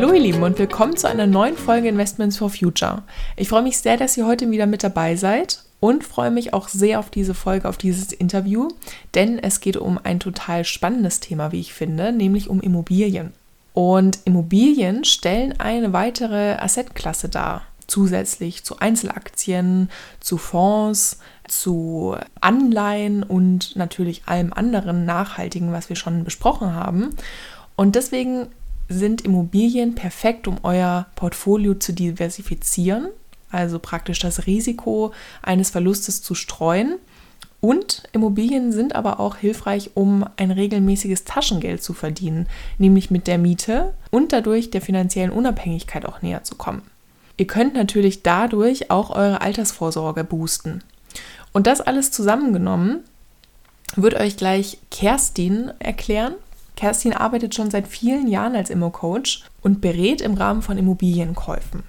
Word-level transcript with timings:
Hallo 0.00 0.14
ihr 0.14 0.20
Lieben 0.20 0.42
und 0.42 0.58
willkommen 0.58 0.96
zu 0.96 1.10
einer 1.10 1.26
neuen 1.26 1.58
Folge 1.58 1.88
Investments 1.88 2.38
for 2.38 2.48
Future. 2.48 3.02
Ich 3.36 3.50
freue 3.50 3.60
mich 3.60 3.76
sehr, 3.76 3.98
dass 3.98 4.16
ihr 4.16 4.26
heute 4.26 4.50
wieder 4.50 4.64
mit 4.64 4.82
dabei 4.82 5.14
seid 5.14 5.62
und 5.78 6.04
freue 6.04 6.30
mich 6.30 6.54
auch 6.54 6.68
sehr 6.68 7.00
auf 7.00 7.10
diese 7.10 7.34
Folge, 7.34 7.68
auf 7.68 7.76
dieses 7.76 8.10
Interview, 8.10 8.68
denn 9.14 9.38
es 9.38 9.60
geht 9.60 9.76
um 9.76 10.00
ein 10.02 10.18
total 10.18 10.64
spannendes 10.64 11.20
Thema, 11.20 11.52
wie 11.52 11.60
ich 11.60 11.74
finde, 11.74 12.12
nämlich 12.12 12.48
um 12.48 12.62
Immobilien. 12.62 13.34
Und 13.74 14.20
Immobilien 14.24 15.04
stellen 15.04 15.60
eine 15.60 15.92
weitere 15.92 16.54
Assetklasse 16.54 17.28
dar, 17.28 17.64
zusätzlich 17.86 18.64
zu 18.64 18.78
Einzelaktien, 18.78 19.90
zu 20.18 20.38
Fonds, 20.38 21.18
zu 21.46 22.16
Anleihen 22.40 23.22
und 23.22 23.76
natürlich 23.76 24.22
allem 24.24 24.54
anderen 24.54 25.04
Nachhaltigen, 25.04 25.72
was 25.72 25.90
wir 25.90 25.96
schon 25.96 26.24
besprochen 26.24 26.74
haben. 26.74 27.10
Und 27.76 27.96
deswegen 27.96 28.48
sind 28.90 29.22
Immobilien 29.22 29.94
perfekt, 29.94 30.48
um 30.48 30.58
euer 30.64 31.06
Portfolio 31.14 31.74
zu 31.74 31.92
diversifizieren, 31.92 33.08
also 33.50 33.78
praktisch 33.78 34.18
das 34.18 34.46
Risiko 34.46 35.12
eines 35.42 35.70
Verlustes 35.70 36.22
zu 36.22 36.34
streuen. 36.34 36.96
Und 37.60 38.02
Immobilien 38.12 38.72
sind 38.72 38.94
aber 38.94 39.20
auch 39.20 39.36
hilfreich, 39.36 39.92
um 39.94 40.24
ein 40.36 40.50
regelmäßiges 40.50 41.24
Taschengeld 41.24 41.82
zu 41.82 41.92
verdienen, 41.92 42.48
nämlich 42.78 43.10
mit 43.10 43.26
der 43.26 43.38
Miete 43.38 43.94
und 44.10 44.32
dadurch 44.32 44.70
der 44.70 44.80
finanziellen 44.80 45.30
Unabhängigkeit 45.30 46.04
auch 46.04 46.20
näher 46.20 46.42
zu 46.42 46.56
kommen. 46.56 46.82
Ihr 47.36 47.46
könnt 47.46 47.74
natürlich 47.74 48.22
dadurch 48.22 48.90
auch 48.90 49.10
eure 49.10 49.40
Altersvorsorge 49.40 50.24
boosten. 50.24 50.82
Und 51.52 51.66
das 51.66 51.80
alles 51.80 52.10
zusammengenommen 52.10 53.00
wird 53.96 54.14
euch 54.14 54.36
gleich 54.36 54.78
Kerstin 54.90 55.70
erklären. 55.78 56.34
Kerstin 56.80 57.12
arbeitet 57.12 57.54
schon 57.54 57.70
seit 57.70 57.86
vielen 57.86 58.26
Jahren 58.26 58.56
als 58.56 58.70
Immo-Coach 58.70 59.44
und 59.60 59.82
berät 59.82 60.22
im 60.22 60.32
Rahmen 60.32 60.62
von 60.62 60.78
Immobilienkäufen. 60.78 61.82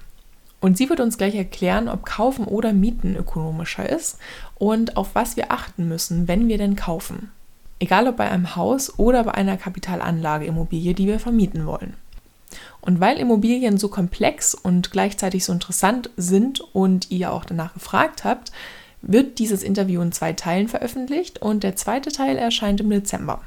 Und 0.60 0.76
sie 0.76 0.90
wird 0.90 1.00
uns 1.00 1.16
gleich 1.16 1.34
erklären, 1.34 1.88
ob 1.88 2.04
Kaufen 2.04 2.44
oder 2.44 2.74
Mieten 2.74 3.16
ökonomischer 3.16 3.88
ist 3.88 4.18
und 4.56 4.98
auf 4.98 5.14
was 5.14 5.38
wir 5.38 5.50
achten 5.50 5.88
müssen, 5.88 6.28
wenn 6.28 6.46
wir 6.46 6.58
denn 6.58 6.76
kaufen. 6.76 7.30
Egal 7.78 8.06
ob 8.06 8.18
bei 8.18 8.30
einem 8.30 8.54
Haus 8.54 8.98
oder 8.98 9.24
bei 9.24 9.32
einer 9.32 9.56
Kapitalanlageimmobilie, 9.56 10.92
die 10.92 11.06
wir 11.06 11.18
vermieten 11.18 11.64
wollen. 11.64 11.96
Und 12.82 13.00
weil 13.00 13.16
Immobilien 13.16 13.78
so 13.78 13.88
komplex 13.88 14.54
und 14.54 14.92
gleichzeitig 14.92 15.46
so 15.46 15.54
interessant 15.54 16.10
sind 16.18 16.60
und 16.74 17.10
ihr 17.10 17.32
auch 17.32 17.46
danach 17.46 17.72
gefragt 17.72 18.24
habt, 18.24 18.52
wird 19.00 19.38
dieses 19.38 19.62
Interview 19.62 20.02
in 20.02 20.12
zwei 20.12 20.34
Teilen 20.34 20.68
veröffentlicht 20.68 21.40
und 21.40 21.62
der 21.62 21.76
zweite 21.76 22.12
Teil 22.12 22.36
erscheint 22.36 22.82
im 22.82 22.90
Dezember. 22.90 23.40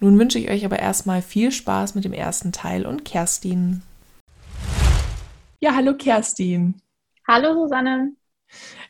Nun 0.00 0.18
wünsche 0.18 0.38
ich 0.38 0.50
euch 0.50 0.64
aber 0.64 0.78
erstmal 0.78 1.22
viel 1.22 1.52
Spaß 1.52 1.94
mit 1.94 2.04
dem 2.04 2.12
ersten 2.12 2.52
Teil 2.52 2.86
und 2.86 3.04
Kerstin. 3.04 3.82
Ja, 5.60 5.74
hallo 5.74 5.94
Kerstin. 5.94 6.80
Hallo 7.28 7.54
Susanne. 7.54 8.12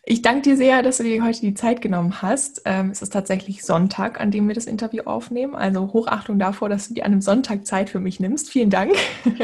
Ich 0.04 0.22
danke 0.22 0.42
dir 0.42 0.56
sehr, 0.56 0.82
dass 0.82 0.96
du 0.96 1.02
dir 1.02 1.22
heute 1.22 1.40
die 1.40 1.54
Zeit 1.54 1.82
genommen 1.82 2.22
hast. 2.22 2.62
Ähm, 2.64 2.90
es 2.90 3.02
ist 3.02 3.12
tatsächlich 3.12 3.64
Sonntag, 3.64 4.20
an 4.20 4.30
dem 4.30 4.48
wir 4.48 4.54
das 4.54 4.66
Interview 4.66 5.02
aufnehmen. 5.04 5.54
Also 5.54 5.92
Hochachtung 5.92 6.38
davor, 6.38 6.68
dass 6.68 6.88
du 6.88 6.94
dir 6.94 7.04
an 7.04 7.12
einem 7.12 7.20
Sonntag 7.20 7.66
Zeit 7.66 7.90
für 7.90 8.00
mich 8.00 8.18
nimmst. 8.18 8.50
Vielen 8.50 8.70
Dank. 8.70 8.94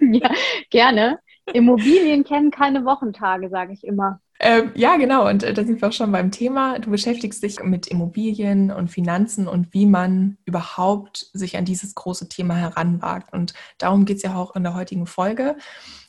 ja, 0.00 0.30
gerne. 0.70 1.20
Immobilien 1.52 2.24
kennen 2.24 2.50
keine 2.50 2.84
Wochentage, 2.84 3.48
sage 3.50 3.72
ich 3.72 3.84
immer. 3.84 4.20
Ähm, 4.46 4.72
ja, 4.74 4.98
genau. 4.98 5.26
Und 5.26 5.42
äh, 5.42 5.54
da 5.54 5.64
sind 5.64 5.80
wir 5.80 5.88
auch 5.88 5.92
schon 5.94 6.12
beim 6.12 6.30
Thema. 6.30 6.78
Du 6.78 6.90
beschäftigst 6.90 7.42
dich 7.42 7.62
mit 7.62 7.86
Immobilien 7.86 8.70
und 8.70 8.88
Finanzen 8.88 9.48
und 9.48 9.72
wie 9.72 9.86
man 9.86 10.36
überhaupt 10.44 11.30
sich 11.32 11.56
an 11.56 11.64
dieses 11.64 11.94
große 11.94 12.28
Thema 12.28 12.54
heranwagt. 12.54 13.32
Und 13.32 13.54
darum 13.78 14.04
geht 14.04 14.18
es 14.18 14.22
ja 14.22 14.36
auch 14.36 14.54
in 14.54 14.62
der 14.62 14.74
heutigen 14.74 15.06
Folge. 15.06 15.56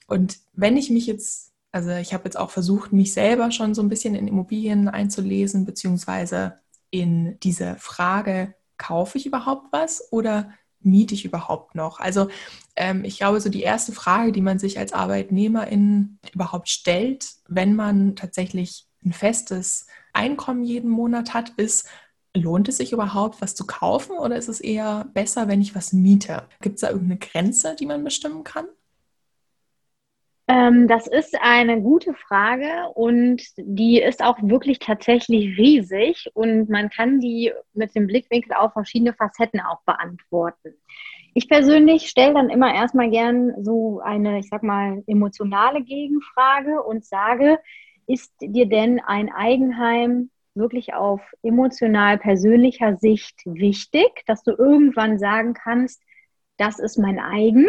Und 0.07 0.39
wenn 0.51 0.75
ich 0.75 0.89
mich 0.89 1.07
jetzt, 1.07 1.53
also 1.71 1.91
ich 1.91 2.13
habe 2.13 2.25
jetzt 2.25 2.37
auch 2.37 2.51
versucht, 2.51 2.91
mich 2.91 3.13
selber 3.13 3.51
schon 3.51 3.73
so 3.73 3.81
ein 3.81 3.87
bisschen 3.87 4.15
in 4.15 4.27
Immobilien 4.27 4.89
einzulesen, 4.89 5.65
beziehungsweise 5.65 6.59
in 6.91 7.39
diese 7.39 7.77
Frage, 7.79 8.53
kaufe 8.77 9.17
ich 9.17 9.25
überhaupt 9.25 9.67
was 9.71 10.11
oder 10.11 10.49
miete 10.85 11.13
ich 11.13 11.25
überhaupt 11.25 11.75
noch? 11.75 11.99
Also 11.99 12.29
ähm, 12.75 13.03
ich 13.03 13.17
glaube, 13.17 13.41
so 13.41 13.49
die 13.49 13.63
erste 13.63 13.91
Frage, 13.91 14.31
die 14.31 14.41
man 14.41 14.59
sich 14.59 14.79
als 14.79 14.93
Arbeitnehmerin 14.93 16.19
überhaupt 16.33 16.69
stellt, 16.69 17.27
wenn 17.47 17.75
man 17.75 18.15
tatsächlich 18.15 18.85
ein 19.03 19.13
festes 19.13 19.87
Einkommen 20.13 20.63
jeden 20.63 20.89
Monat 20.89 21.33
hat, 21.33 21.49
ist, 21.57 21.87
lohnt 22.35 22.67
es 22.67 22.77
sich 22.77 22.91
überhaupt, 22.91 23.41
was 23.41 23.55
zu 23.55 23.65
kaufen 23.65 24.17
oder 24.17 24.35
ist 24.35 24.49
es 24.49 24.59
eher 24.59 25.05
besser, 25.13 25.47
wenn 25.47 25.61
ich 25.61 25.75
was 25.75 25.93
miete? 25.93 26.47
Gibt 26.61 26.75
es 26.75 26.81
da 26.81 26.89
irgendeine 26.89 27.19
Grenze, 27.19 27.75
die 27.75 27.85
man 27.85 28.03
bestimmen 28.03 28.43
kann? 28.43 28.65
Ähm, 30.47 30.87
das 30.87 31.07
ist 31.07 31.35
eine 31.41 31.81
gute 31.81 32.13
Frage 32.13 32.89
und 32.93 33.41
die 33.57 33.99
ist 33.99 34.23
auch 34.23 34.37
wirklich 34.43 34.77
tatsächlich 34.77 35.57
riesig 35.57 36.29
und 36.35 36.69
man 36.69 36.89
kann 36.89 37.19
die 37.19 37.51
mit 37.73 37.95
dem 37.95 38.05
Blickwinkel 38.05 38.53
auf 38.53 38.73
verschiedene 38.73 39.13
Facetten 39.13 39.59
auch 39.59 39.81
beantworten. 39.85 40.75
Ich 41.33 41.49
persönlich 41.49 42.09
stelle 42.09 42.35
dann 42.35 42.49
immer 42.49 42.73
erstmal 42.73 43.09
gern 43.09 43.63
so 43.63 44.01
eine, 44.01 44.37
ich 44.39 44.47
sag 44.47 44.61
mal, 44.61 45.03
emotionale 45.07 45.83
Gegenfrage 45.83 46.81
und 46.83 47.03
sage, 47.03 47.59
ist 48.05 48.31
dir 48.39 48.67
denn 48.67 48.99
ein 48.99 49.31
Eigenheim 49.33 50.29
wirklich 50.53 50.93
auf 50.93 51.21
emotional 51.41 52.19
persönlicher 52.19 52.97
Sicht 52.97 53.41
wichtig, 53.45 54.23
dass 54.27 54.43
du 54.43 54.51
irgendwann 54.51 55.17
sagen 55.17 55.53
kannst, 55.53 56.01
das 56.57 56.79
ist 56.79 56.97
mein 56.97 57.19
eigen? 57.19 57.67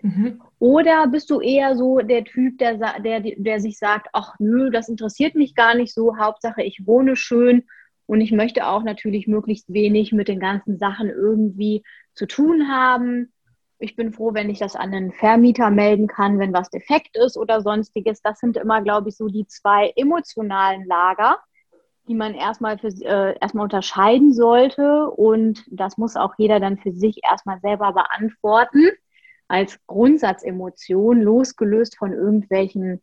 Mhm. 0.00 0.40
Oder 0.62 1.08
bist 1.08 1.28
du 1.30 1.40
eher 1.40 1.74
so 1.74 1.98
der 1.98 2.24
Typ, 2.24 2.58
der, 2.58 2.78
der, 3.00 3.20
der 3.20 3.58
sich 3.58 3.78
sagt, 3.78 4.06
ach 4.12 4.36
nö, 4.38 4.70
das 4.70 4.88
interessiert 4.88 5.34
mich 5.34 5.56
gar 5.56 5.74
nicht 5.74 5.92
so, 5.92 6.16
Hauptsache 6.18 6.62
ich 6.62 6.86
wohne 6.86 7.16
schön 7.16 7.64
und 8.06 8.20
ich 8.20 8.30
möchte 8.30 8.68
auch 8.68 8.84
natürlich 8.84 9.26
möglichst 9.26 9.72
wenig 9.72 10.12
mit 10.12 10.28
den 10.28 10.38
ganzen 10.38 10.78
Sachen 10.78 11.10
irgendwie 11.10 11.82
zu 12.14 12.28
tun 12.28 12.68
haben. 12.68 13.32
Ich 13.80 13.96
bin 13.96 14.12
froh, 14.12 14.34
wenn 14.34 14.50
ich 14.50 14.60
das 14.60 14.76
an 14.76 14.94
einen 14.94 15.10
Vermieter 15.10 15.68
melden 15.70 16.06
kann, 16.06 16.38
wenn 16.38 16.52
was 16.52 16.70
defekt 16.70 17.16
ist 17.16 17.36
oder 17.36 17.60
sonstiges. 17.60 18.22
Das 18.22 18.38
sind 18.38 18.56
immer, 18.56 18.82
glaube 18.82 19.08
ich, 19.08 19.16
so 19.16 19.26
die 19.26 19.48
zwei 19.48 19.92
emotionalen 19.96 20.84
Lager, 20.86 21.38
die 22.06 22.14
man 22.14 22.34
erstmal, 22.34 22.78
für, 22.78 22.86
äh, 22.86 23.36
erstmal 23.40 23.64
unterscheiden 23.64 24.32
sollte. 24.32 25.10
Und 25.10 25.64
das 25.72 25.98
muss 25.98 26.14
auch 26.14 26.34
jeder 26.38 26.60
dann 26.60 26.78
für 26.78 26.92
sich 26.92 27.18
erstmal 27.24 27.58
selber 27.58 27.92
beantworten 27.92 28.92
als 29.48 29.78
Grundsatzemotion, 29.86 31.20
losgelöst 31.20 31.96
von 31.98 32.12
irgendwelchen 32.12 33.00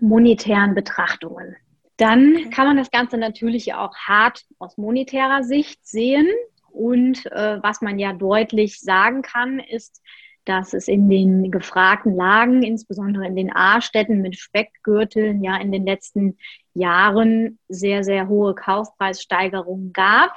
monetären 0.00 0.74
Betrachtungen. 0.74 1.56
Dann 1.96 2.50
kann 2.50 2.66
man 2.66 2.76
das 2.76 2.90
Ganze 2.90 3.18
natürlich 3.18 3.74
auch 3.74 3.94
hart 3.96 4.44
aus 4.58 4.76
monetärer 4.76 5.42
Sicht 5.42 5.84
sehen. 5.86 6.28
Und 6.70 7.26
äh, 7.32 7.58
was 7.62 7.80
man 7.80 7.98
ja 7.98 8.12
deutlich 8.12 8.80
sagen 8.80 9.22
kann, 9.22 9.58
ist, 9.58 10.00
dass 10.44 10.72
es 10.72 10.88
in 10.88 11.10
den 11.10 11.50
gefragten 11.50 12.14
Lagen, 12.14 12.62
insbesondere 12.62 13.26
in 13.26 13.36
den 13.36 13.54
A-Städten 13.54 14.22
mit 14.22 14.38
Speckgürteln, 14.38 15.42
ja 15.42 15.56
in 15.56 15.72
den 15.72 15.84
letzten 15.84 16.38
Jahren 16.72 17.58
sehr, 17.68 18.04
sehr 18.04 18.28
hohe 18.28 18.54
Kaufpreissteigerungen 18.54 19.92
gab 19.92 20.32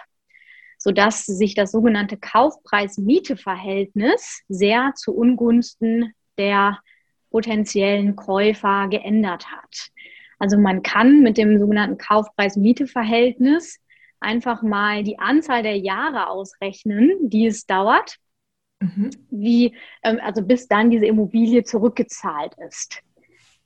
sodass 0.81 1.25
sich 1.27 1.53
das 1.53 1.71
sogenannte 1.71 2.17
Kaufpreis-Miete-Verhältnis 2.17 4.41
sehr 4.49 4.93
zu 4.95 5.15
Ungunsten 5.15 6.15
der 6.39 6.79
potenziellen 7.29 8.15
Käufer 8.15 8.87
geändert 8.89 9.51
hat. 9.51 9.91
Also 10.39 10.57
man 10.57 10.81
kann 10.81 11.21
mit 11.21 11.37
dem 11.37 11.59
sogenannten 11.59 11.99
Kaufpreis-Miete-Verhältnis 11.99 13.77
einfach 14.19 14.63
mal 14.63 15.03
die 15.03 15.19
Anzahl 15.19 15.61
der 15.61 15.77
Jahre 15.77 16.29
ausrechnen, 16.29 17.29
die 17.29 17.45
es 17.45 17.67
dauert, 17.67 18.17
mhm. 18.79 19.11
wie, 19.29 19.75
ähm, 20.01 20.19
also 20.23 20.41
bis 20.41 20.67
dann 20.67 20.89
diese 20.89 21.05
Immobilie 21.05 21.63
zurückgezahlt 21.63 22.55
ist. 22.67 23.03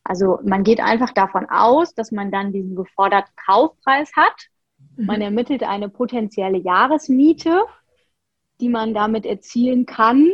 Also 0.03 0.39
man 0.43 0.65
geht 0.65 0.81
einfach 0.81 1.13
davon 1.13 1.49
aus, 1.49 1.95
dass 1.95 2.11
man 2.11 2.29
dann 2.29 2.51
diesen 2.51 2.75
geforderten 2.75 3.31
Kaufpreis 3.37 4.11
hat 4.17 4.49
man 4.97 5.17
mhm. 5.17 5.21
ermittelt 5.21 5.63
eine 5.63 5.89
potenzielle 5.89 6.57
Jahresmiete, 6.57 7.61
die 8.59 8.69
man 8.69 8.93
damit 8.93 9.25
erzielen 9.25 9.85
kann 9.85 10.31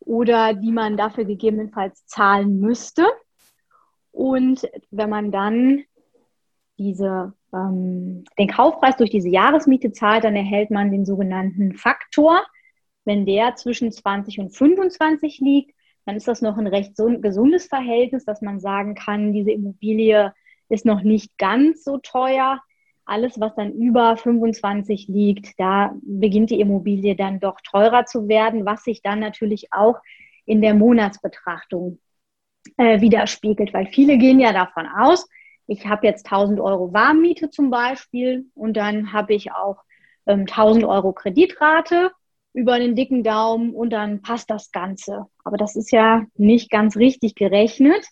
oder 0.00 0.54
die 0.54 0.72
man 0.72 0.96
dafür 0.96 1.24
gegebenenfalls 1.24 2.06
zahlen 2.06 2.60
müsste. 2.60 3.06
Und 4.12 4.68
wenn 4.90 5.10
man 5.10 5.30
dann 5.30 5.84
diese, 6.78 7.34
ähm, 7.52 8.24
den 8.38 8.48
Kaufpreis 8.48 8.96
durch 8.96 9.10
diese 9.10 9.28
Jahresmiete 9.28 9.92
zahlt, 9.92 10.24
dann 10.24 10.36
erhält 10.36 10.70
man 10.70 10.90
den 10.90 11.04
sogenannten 11.04 11.74
Faktor. 11.74 12.40
Wenn 13.04 13.26
der 13.26 13.56
zwischen 13.56 13.90
20 13.90 14.38
und 14.38 14.50
25 14.56 15.40
liegt, 15.40 15.74
dann 16.04 16.16
ist 16.16 16.28
das 16.28 16.40
noch 16.40 16.56
ein 16.56 16.66
recht 16.66 16.94
gesundes 16.96 17.66
Verhältnis, 17.66 18.24
dass 18.24 18.40
man 18.40 18.60
sagen 18.60 18.94
kann, 18.94 19.32
diese 19.32 19.50
Immobilie 19.50 20.32
ist 20.68 20.86
noch 20.86 21.02
nicht 21.02 21.36
ganz 21.36 21.84
so 21.84 21.98
teuer. 21.98 22.60
Alles, 23.08 23.40
was 23.40 23.54
dann 23.54 23.72
über 23.72 24.16
25 24.16 25.08
liegt, 25.08 25.58
da 25.58 25.94
beginnt 26.02 26.50
die 26.50 26.60
Immobilie 26.60 27.16
dann 27.16 27.40
doch 27.40 27.60
teurer 27.62 28.04
zu 28.04 28.28
werden, 28.28 28.66
was 28.66 28.84
sich 28.84 29.02
dann 29.02 29.20
natürlich 29.20 29.72
auch 29.72 29.96
in 30.44 30.60
der 30.60 30.74
Monatsbetrachtung 30.74 31.98
äh, 32.76 33.00
widerspiegelt, 33.00 33.72
weil 33.72 33.86
viele 33.86 34.18
gehen 34.18 34.40
ja 34.40 34.52
davon 34.52 34.86
aus, 34.86 35.26
ich 35.66 35.86
habe 35.86 36.06
jetzt 36.06 36.24
1000 36.26 36.60
Euro 36.60 36.92
Warmmiete 36.94 37.50
zum 37.50 37.70
Beispiel 37.70 38.46
und 38.54 38.76
dann 38.76 39.12
habe 39.12 39.34
ich 39.34 39.52
auch 39.52 39.76
ähm, 40.26 40.40
1000 40.40 40.84
Euro 40.84 41.12
Kreditrate 41.12 42.10
über 42.54 42.78
den 42.78 42.96
dicken 42.96 43.22
Daumen 43.22 43.74
und 43.74 43.90
dann 43.90 44.22
passt 44.22 44.50
das 44.50 44.72
Ganze. 44.72 45.26
Aber 45.44 45.58
das 45.58 45.76
ist 45.76 45.92
ja 45.92 46.24
nicht 46.36 46.70
ganz 46.70 46.96
richtig 46.96 47.34
gerechnet, 47.34 48.06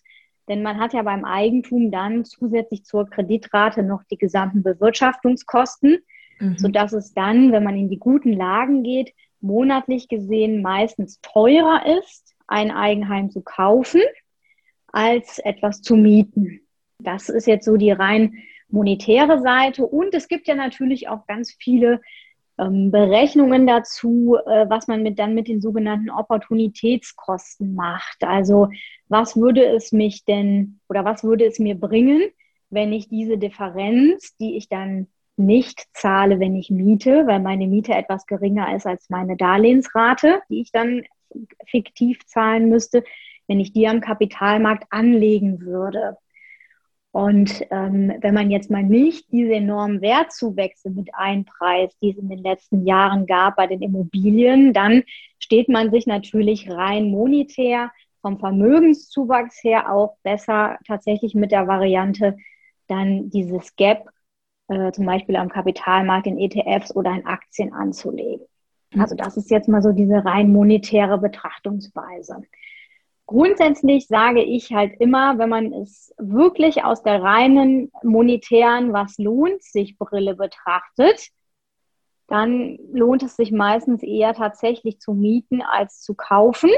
denn 0.47 0.63
man 0.63 0.79
hat 0.79 0.93
ja 0.93 1.01
beim 1.03 1.25
Eigentum 1.25 1.91
dann 1.91 2.25
zusätzlich 2.25 2.83
zur 2.85 3.09
Kreditrate 3.09 3.83
noch 3.83 4.03
die 4.09 4.17
gesamten 4.17 4.63
Bewirtschaftungskosten, 4.63 5.99
mhm. 6.39 6.57
sodass 6.57 6.93
es 6.93 7.13
dann, 7.13 7.51
wenn 7.51 7.63
man 7.63 7.77
in 7.77 7.89
die 7.89 7.99
guten 7.99 8.33
Lagen 8.33 8.83
geht, 8.83 9.13
monatlich 9.39 10.07
gesehen 10.07 10.61
meistens 10.61 11.19
teurer 11.21 11.85
ist, 11.99 12.35
ein 12.47 12.71
Eigenheim 12.71 13.29
zu 13.29 13.41
kaufen, 13.41 14.01
als 14.87 15.39
etwas 15.39 15.81
zu 15.81 15.95
mieten. 15.95 16.61
Das 16.99 17.29
ist 17.29 17.45
jetzt 17.45 17.65
so 17.65 17.77
die 17.77 17.91
rein 17.91 18.33
monetäre 18.69 19.41
Seite. 19.41 19.85
Und 19.85 20.13
es 20.13 20.27
gibt 20.27 20.47
ja 20.47 20.55
natürlich 20.55 21.09
auch 21.09 21.27
ganz 21.27 21.55
viele 21.59 22.01
ähm, 22.57 22.91
Berechnungen 22.91 23.67
dazu, 23.67 24.37
äh, 24.45 24.69
was 24.69 24.87
man 24.87 25.03
mit, 25.03 25.19
dann 25.19 25.35
mit 25.35 25.47
den 25.47 25.61
sogenannten 25.61 26.09
Opportunitätskosten 26.09 27.75
macht. 27.75 28.23
Also 28.23 28.69
was 29.07 29.35
würde 29.35 29.65
es 29.65 29.91
mich 29.91 30.25
denn 30.25 30.79
oder 30.89 31.05
was 31.05 31.23
würde 31.23 31.45
es 31.45 31.59
mir 31.59 31.75
bringen, 31.75 32.23
wenn 32.69 32.93
ich 32.93 33.07
diese 33.07 33.37
Differenz, 33.37 34.35
die 34.37 34.57
ich 34.57 34.69
dann 34.69 35.07
nicht 35.37 35.85
zahle, 35.93 36.39
wenn 36.39 36.55
ich 36.55 36.71
miete, 36.71 37.27
weil 37.27 37.39
meine 37.39 37.67
Miete 37.67 37.93
etwas 37.93 38.25
geringer 38.25 38.75
ist 38.75 38.87
als 38.87 39.09
meine 39.09 39.37
Darlehensrate, 39.37 40.41
die 40.49 40.61
ich 40.61 40.71
dann 40.71 41.03
fiktiv 41.65 42.25
zahlen 42.25 42.69
müsste, 42.69 43.03
wenn 43.47 43.59
ich 43.59 43.71
die 43.71 43.87
am 43.87 44.01
Kapitalmarkt 44.01 44.85
anlegen 44.89 45.61
würde. 45.61 46.17
Und 47.11 47.63
ähm, 47.71 48.13
wenn 48.21 48.33
man 48.33 48.51
jetzt 48.51 48.69
mal 48.69 48.83
nicht 48.83 49.31
diese 49.31 49.53
enormen 49.53 50.01
Wertzuwächse 50.01 50.89
mit 50.89 51.09
einpreist, 51.13 51.97
die 52.01 52.11
es 52.11 52.17
in 52.17 52.29
den 52.29 52.43
letzten 52.43 52.85
Jahren 52.85 53.25
gab 53.25 53.55
bei 53.55 53.65
den 53.65 53.81
Immobilien, 53.81 54.73
dann 54.73 55.03
steht 55.39 55.69
man 55.69 55.89
sich 55.89 56.05
natürlich 56.05 56.69
rein 56.69 57.09
monetär 57.09 57.91
vom 58.21 58.39
Vermögenszuwachs 58.39 59.63
her 59.63 59.91
auch 59.91 60.17
besser 60.23 60.77
tatsächlich 60.85 61.33
mit 61.33 61.51
der 61.51 61.67
Variante, 61.67 62.37
dann 62.87 63.29
dieses 63.29 63.75
Gap 63.75 64.09
äh, 64.67 64.91
zum 64.91 65.05
Beispiel 65.05 65.37
am 65.37 65.49
Kapitalmarkt 65.49 66.27
in 66.27 66.37
ETFs 66.37 66.95
oder 66.95 67.11
in 67.13 67.25
Aktien 67.25 67.73
anzulegen. 67.73 68.45
Mhm. 68.93 69.01
Also 69.01 69.15
das 69.15 69.37
ist 69.37 69.49
jetzt 69.49 69.69
mal 69.69 69.81
so 69.81 69.91
diese 69.91 70.25
rein 70.25 70.51
monetäre 70.51 71.17
Betrachtungsweise. 71.17 72.41
Grundsätzlich 73.27 74.07
sage 74.07 74.41
ich 74.41 74.71
halt 74.71 74.93
immer, 74.99 75.37
wenn 75.37 75.49
man 75.49 75.73
es 75.73 76.13
wirklich 76.17 76.85
aus 76.85 77.03
der 77.03 77.21
reinen 77.21 77.91
monetären, 78.01 78.93
was 78.93 79.17
lohnt 79.17 79.61
sich 79.61 79.97
Brille 79.97 80.33
betrachtet, 80.33 81.27
dann 82.27 82.77
lohnt 82.91 83.23
es 83.23 83.35
sich 83.35 83.51
meistens 83.51 84.01
eher 84.01 84.33
tatsächlich 84.33 84.99
zu 84.99 85.13
mieten 85.13 85.61
als 85.61 86.01
zu 86.01 86.15
kaufen. 86.15 86.69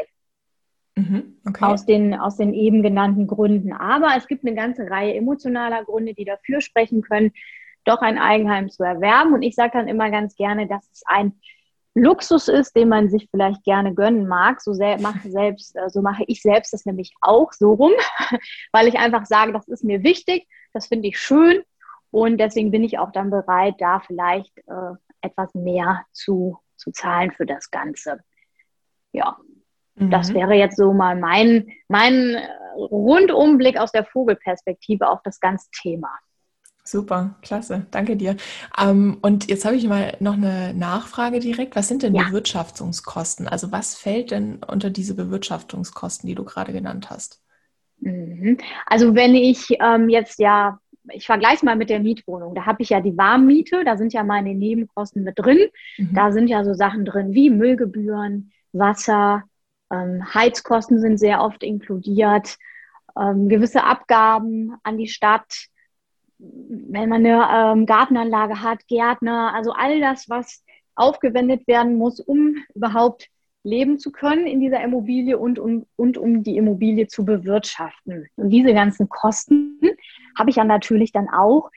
Mhm, 0.95 1.37
okay. 1.47 1.65
aus, 1.65 1.85
den, 1.85 2.15
aus 2.15 2.37
den 2.37 2.53
eben 2.53 2.81
genannten 2.81 3.27
Gründen. 3.27 3.71
Aber 3.71 4.09
es 4.17 4.27
gibt 4.27 4.43
eine 4.43 4.55
ganze 4.55 4.89
Reihe 4.89 5.13
emotionaler 5.13 5.85
Gründe, 5.85 6.13
die 6.15 6.25
dafür 6.25 6.61
sprechen 6.61 7.03
können, 7.03 7.31
doch 7.85 8.01
ein 8.01 8.17
Eigenheim 8.17 8.69
zu 8.69 8.83
erwerben. 8.83 9.33
Und 9.33 9.43
ich 9.43 9.55
sage 9.55 9.71
dann 9.73 9.87
immer 9.87 10.09
ganz 10.09 10.35
gerne, 10.35 10.67
dass 10.67 10.89
es 10.91 11.03
ein 11.05 11.39
Luxus 11.99 12.47
ist, 12.47 12.75
den 12.75 12.89
man 12.89 13.09
sich 13.09 13.27
vielleicht 13.29 13.63
gerne 13.63 13.93
gönnen 13.93 14.27
mag. 14.27 14.61
So 14.61 14.73
mache, 14.99 15.29
selbst, 15.29 15.75
äh, 15.75 15.89
so 15.89 16.01
mache 16.01 16.23
ich 16.27 16.41
selbst 16.41 16.73
das 16.73 16.85
nämlich 16.85 17.13
auch 17.21 17.53
so 17.53 17.73
rum, 17.73 17.91
weil 18.71 18.87
ich 18.87 18.97
einfach 18.97 19.25
sage, 19.25 19.53
das 19.53 19.67
ist 19.67 19.83
mir 19.83 20.03
wichtig, 20.03 20.47
das 20.73 20.87
finde 20.87 21.07
ich 21.09 21.19
schön 21.19 21.63
und 22.11 22.37
deswegen 22.37 22.71
bin 22.71 22.83
ich 22.83 22.97
auch 22.97 23.11
dann 23.11 23.29
bereit, 23.29 23.75
da 23.79 23.99
vielleicht 23.99 24.57
äh, 24.67 24.93
etwas 25.21 25.53
mehr 25.53 26.05
zu, 26.11 26.57
zu 26.77 26.91
zahlen 26.91 27.31
für 27.31 27.45
das 27.45 27.69
Ganze. 27.71 28.19
Ja, 29.11 29.37
mhm. 29.95 30.09
das 30.09 30.33
wäre 30.33 30.53
jetzt 30.53 30.77
so 30.77 30.93
mal 30.93 31.15
mein, 31.15 31.71
mein 31.87 32.35
äh, 32.35 32.47
Rundumblick 32.75 33.77
aus 33.77 33.91
der 33.91 34.05
Vogelperspektive 34.05 35.07
auf 35.07 35.21
das 35.23 35.39
ganze 35.39 35.69
Thema. 35.71 36.09
Super, 36.89 37.35
klasse, 37.43 37.85
danke 37.91 38.15
dir. 38.15 38.35
Ähm, 38.75 39.19
und 39.21 39.47
jetzt 39.47 39.63
habe 39.63 39.75
ich 39.75 39.87
mal 39.87 40.17
noch 40.19 40.33
eine 40.33 40.73
Nachfrage 40.73 41.39
direkt. 41.39 41.75
Was 41.75 41.87
sind 41.87 42.01
denn 42.01 42.15
ja. 42.15 42.23
Bewirtschaftungskosten? 42.23 43.47
Also 43.47 43.71
was 43.71 43.95
fällt 43.95 44.31
denn 44.31 44.61
unter 44.67 44.89
diese 44.89 45.13
Bewirtschaftungskosten, 45.13 46.27
die 46.27 46.33
du 46.33 46.43
gerade 46.43 46.73
genannt 46.73 47.11
hast? 47.11 47.43
Mhm. 47.99 48.57
Also 48.87 49.13
wenn 49.13 49.35
ich 49.35 49.67
ähm, 49.79 50.09
jetzt 50.09 50.39
ja, 50.39 50.79
ich 51.11 51.27
vergleiche 51.27 51.63
mal 51.63 51.75
mit 51.75 51.91
der 51.91 51.99
Mietwohnung. 51.99 52.55
Da 52.55 52.65
habe 52.65 52.81
ich 52.81 52.89
ja 52.89 53.01
die 53.01 53.15
Warmmiete, 53.15 53.83
da 53.85 53.95
sind 53.95 54.11
ja 54.11 54.23
meine 54.23 54.55
Nebenkosten 54.55 55.23
mit 55.23 55.37
drin. 55.37 55.59
Mhm. 55.99 56.15
Da 56.15 56.31
sind 56.31 56.47
ja 56.47 56.63
so 56.63 56.73
Sachen 56.73 57.05
drin 57.05 57.35
wie 57.35 57.51
Müllgebühren, 57.51 58.51
Wasser, 58.71 59.43
ähm, 59.91 60.23
Heizkosten 60.33 60.99
sind 60.99 61.19
sehr 61.19 61.43
oft 61.43 61.61
inkludiert, 61.61 62.57
ähm, 63.15 63.47
gewisse 63.47 63.83
Abgaben 63.83 64.73
an 64.81 64.97
die 64.97 65.07
Stadt 65.07 65.69
wenn 66.39 67.09
man 67.09 67.25
eine 67.25 67.47
ähm, 67.51 67.85
Gartenanlage 67.85 68.61
hat, 68.61 68.87
Gärtner, 68.87 69.53
also 69.53 69.73
all 69.73 69.99
das, 69.99 70.29
was 70.29 70.63
aufgewendet 70.95 71.67
werden 71.67 71.97
muss, 71.97 72.19
um 72.19 72.55
überhaupt 72.73 73.27
leben 73.63 73.99
zu 73.99 74.11
können 74.11 74.47
in 74.47 74.61
dieser 74.61 74.81
Immobilie 74.81 75.37
und 75.37 75.59
um, 75.59 75.85
und 75.97 76.17
um 76.17 76.43
die 76.43 76.57
Immobilie 76.57 77.07
zu 77.07 77.25
bewirtschaften. 77.25 78.27
Und 78.37 78.49
diese 78.49 78.73
ganzen 78.73 79.09
Kosten 79.09 79.79
habe 80.37 80.49
ich 80.49 80.55
ja 80.55 80.63
natürlich 80.63 81.11
dann 81.11 81.29
auch 81.29 81.69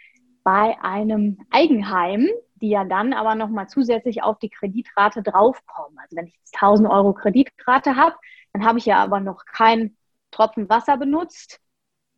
bei 0.45 0.77
einem 0.81 1.39
Eigenheim, 1.51 2.29
die 2.55 2.71
ja 2.71 2.85
dann 2.85 3.13
aber 3.13 3.35
nochmal 3.35 3.69
zusätzlich 3.69 4.23
auf 4.23 4.39
die 4.39 4.51
Kreditrate 4.51 5.23
draufkommen. 5.23 5.99
Also 5.99 6.17
wenn 6.17 6.29
ich 6.29 6.35
jetzt 6.35 6.55
1000 6.55 6.89
Euro 6.89 7.13
Kreditrate 7.13 7.97
habe, 7.97 8.15
dann 8.53 8.65
habe 8.65 8.79
ich 8.79 8.87
ja 8.87 8.99
aber 8.99 9.19
noch 9.19 9.45
keinen 9.45 9.97
Tropfen 10.31 10.69
Wasser 10.69 10.97
benutzt 10.97 11.61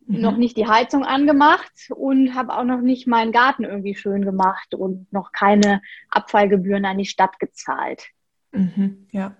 mhm. 0.07 0.21
noch 0.21 0.37
nicht 0.37 0.57
die 0.57 0.67
Heizung 0.67 1.03
angemacht 1.03 1.89
und 1.95 2.35
habe 2.35 2.57
auch 2.57 2.63
noch 2.63 2.81
nicht 2.81 3.07
meinen 3.07 3.31
Garten 3.31 3.63
irgendwie 3.63 3.95
schön 3.95 4.23
gemacht 4.23 4.73
und 4.73 5.11
noch 5.11 5.31
keine 5.31 5.81
Abfallgebühren 6.09 6.85
an 6.85 6.97
die 6.97 7.05
Stadt 7.05 7.39
gezahlt. 7.39 8.07
Mhm. 8.51 9.07
Ja. 9.11 9.35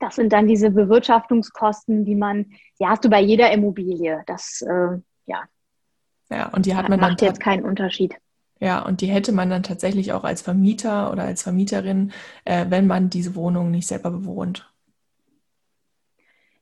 Das 0.00 0.16
sind 0.16 0.32
dann 0.32 0.46
diese 0.46 0.70
Bewirtschaftungskosten, 0.70 2.04
die 2.04 2.16
man, 2.16 2.46
die 2.80 2.86
hast 2.86 3.04
du 3.04 3.10
bei 3.10 3.20
jeder 3.20 3.52
Immobilie. 3.52 4.22
Das, 4.26 4.62
äh, 4.62 4.98
ja. 5.26 5.42
Ja, 6.30 6.48
und 6.48 6.66
die 6.66 6.74
hat 6.74 6.88
man 6.88 7.00
macht 7.00 7.22
dann 7.22 7.28
jetzt 7.28 7.40
keinen 7.40 7.64
Unterschied. 7.64 8.16
Ja, 8.60 8.80
und 8.80 9.00
die 9.00 9.06
hätte 9.06 9.32
man 9.32 9.50
dann 9.50 9.62
tatsächlich 9.62 10.12
auch 10.12 10.24
als 10.24 10.42
Vermieter 10.42 11.12
oder 11.12 11.24
als 11.24 11.42
Vermieterin, 11.42 12.12
äh, 12.44 12.66
wenn 12.68 12.86
man 12.86 13.10
diese 13.10 13.34
Wohnung 13.34 13.70
nicht 13.70 13.86
selber 13.86 14.10
bewohnt. 14.10 14.70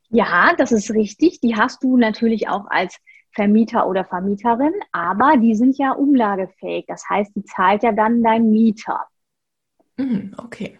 Ja, 0.08 0.54
das 0.58 0.72
ist 0.72 0.90
richtig. 0.90 1.40
Die 1.40 1.56
hast 1.56 1.82
du 1.82 1.96
natürlich 1.96 2.48
auch 2.48 2.66
als 2.68 2.98
Vermieter 3.32 3.86
oder 3.86 4.04
Vermieterin, 4.04 4.74
aber 4.92 5.36
die 5.38 5.54
sind 5.54 5.78
ja 5.78 5.92
umlagefähig. 5.92 6.84
Das 6.86 7.08
heißt, 7.08 7.34
die 7.34 7.44
zahlt 7.44 7.82
ja 7.82 7.92
dann 7.92 8.22
dein 8.22 8.50
Mieter. 8.50 9.06
Mhm, 9.96 10.34
okay. 10.38 10.78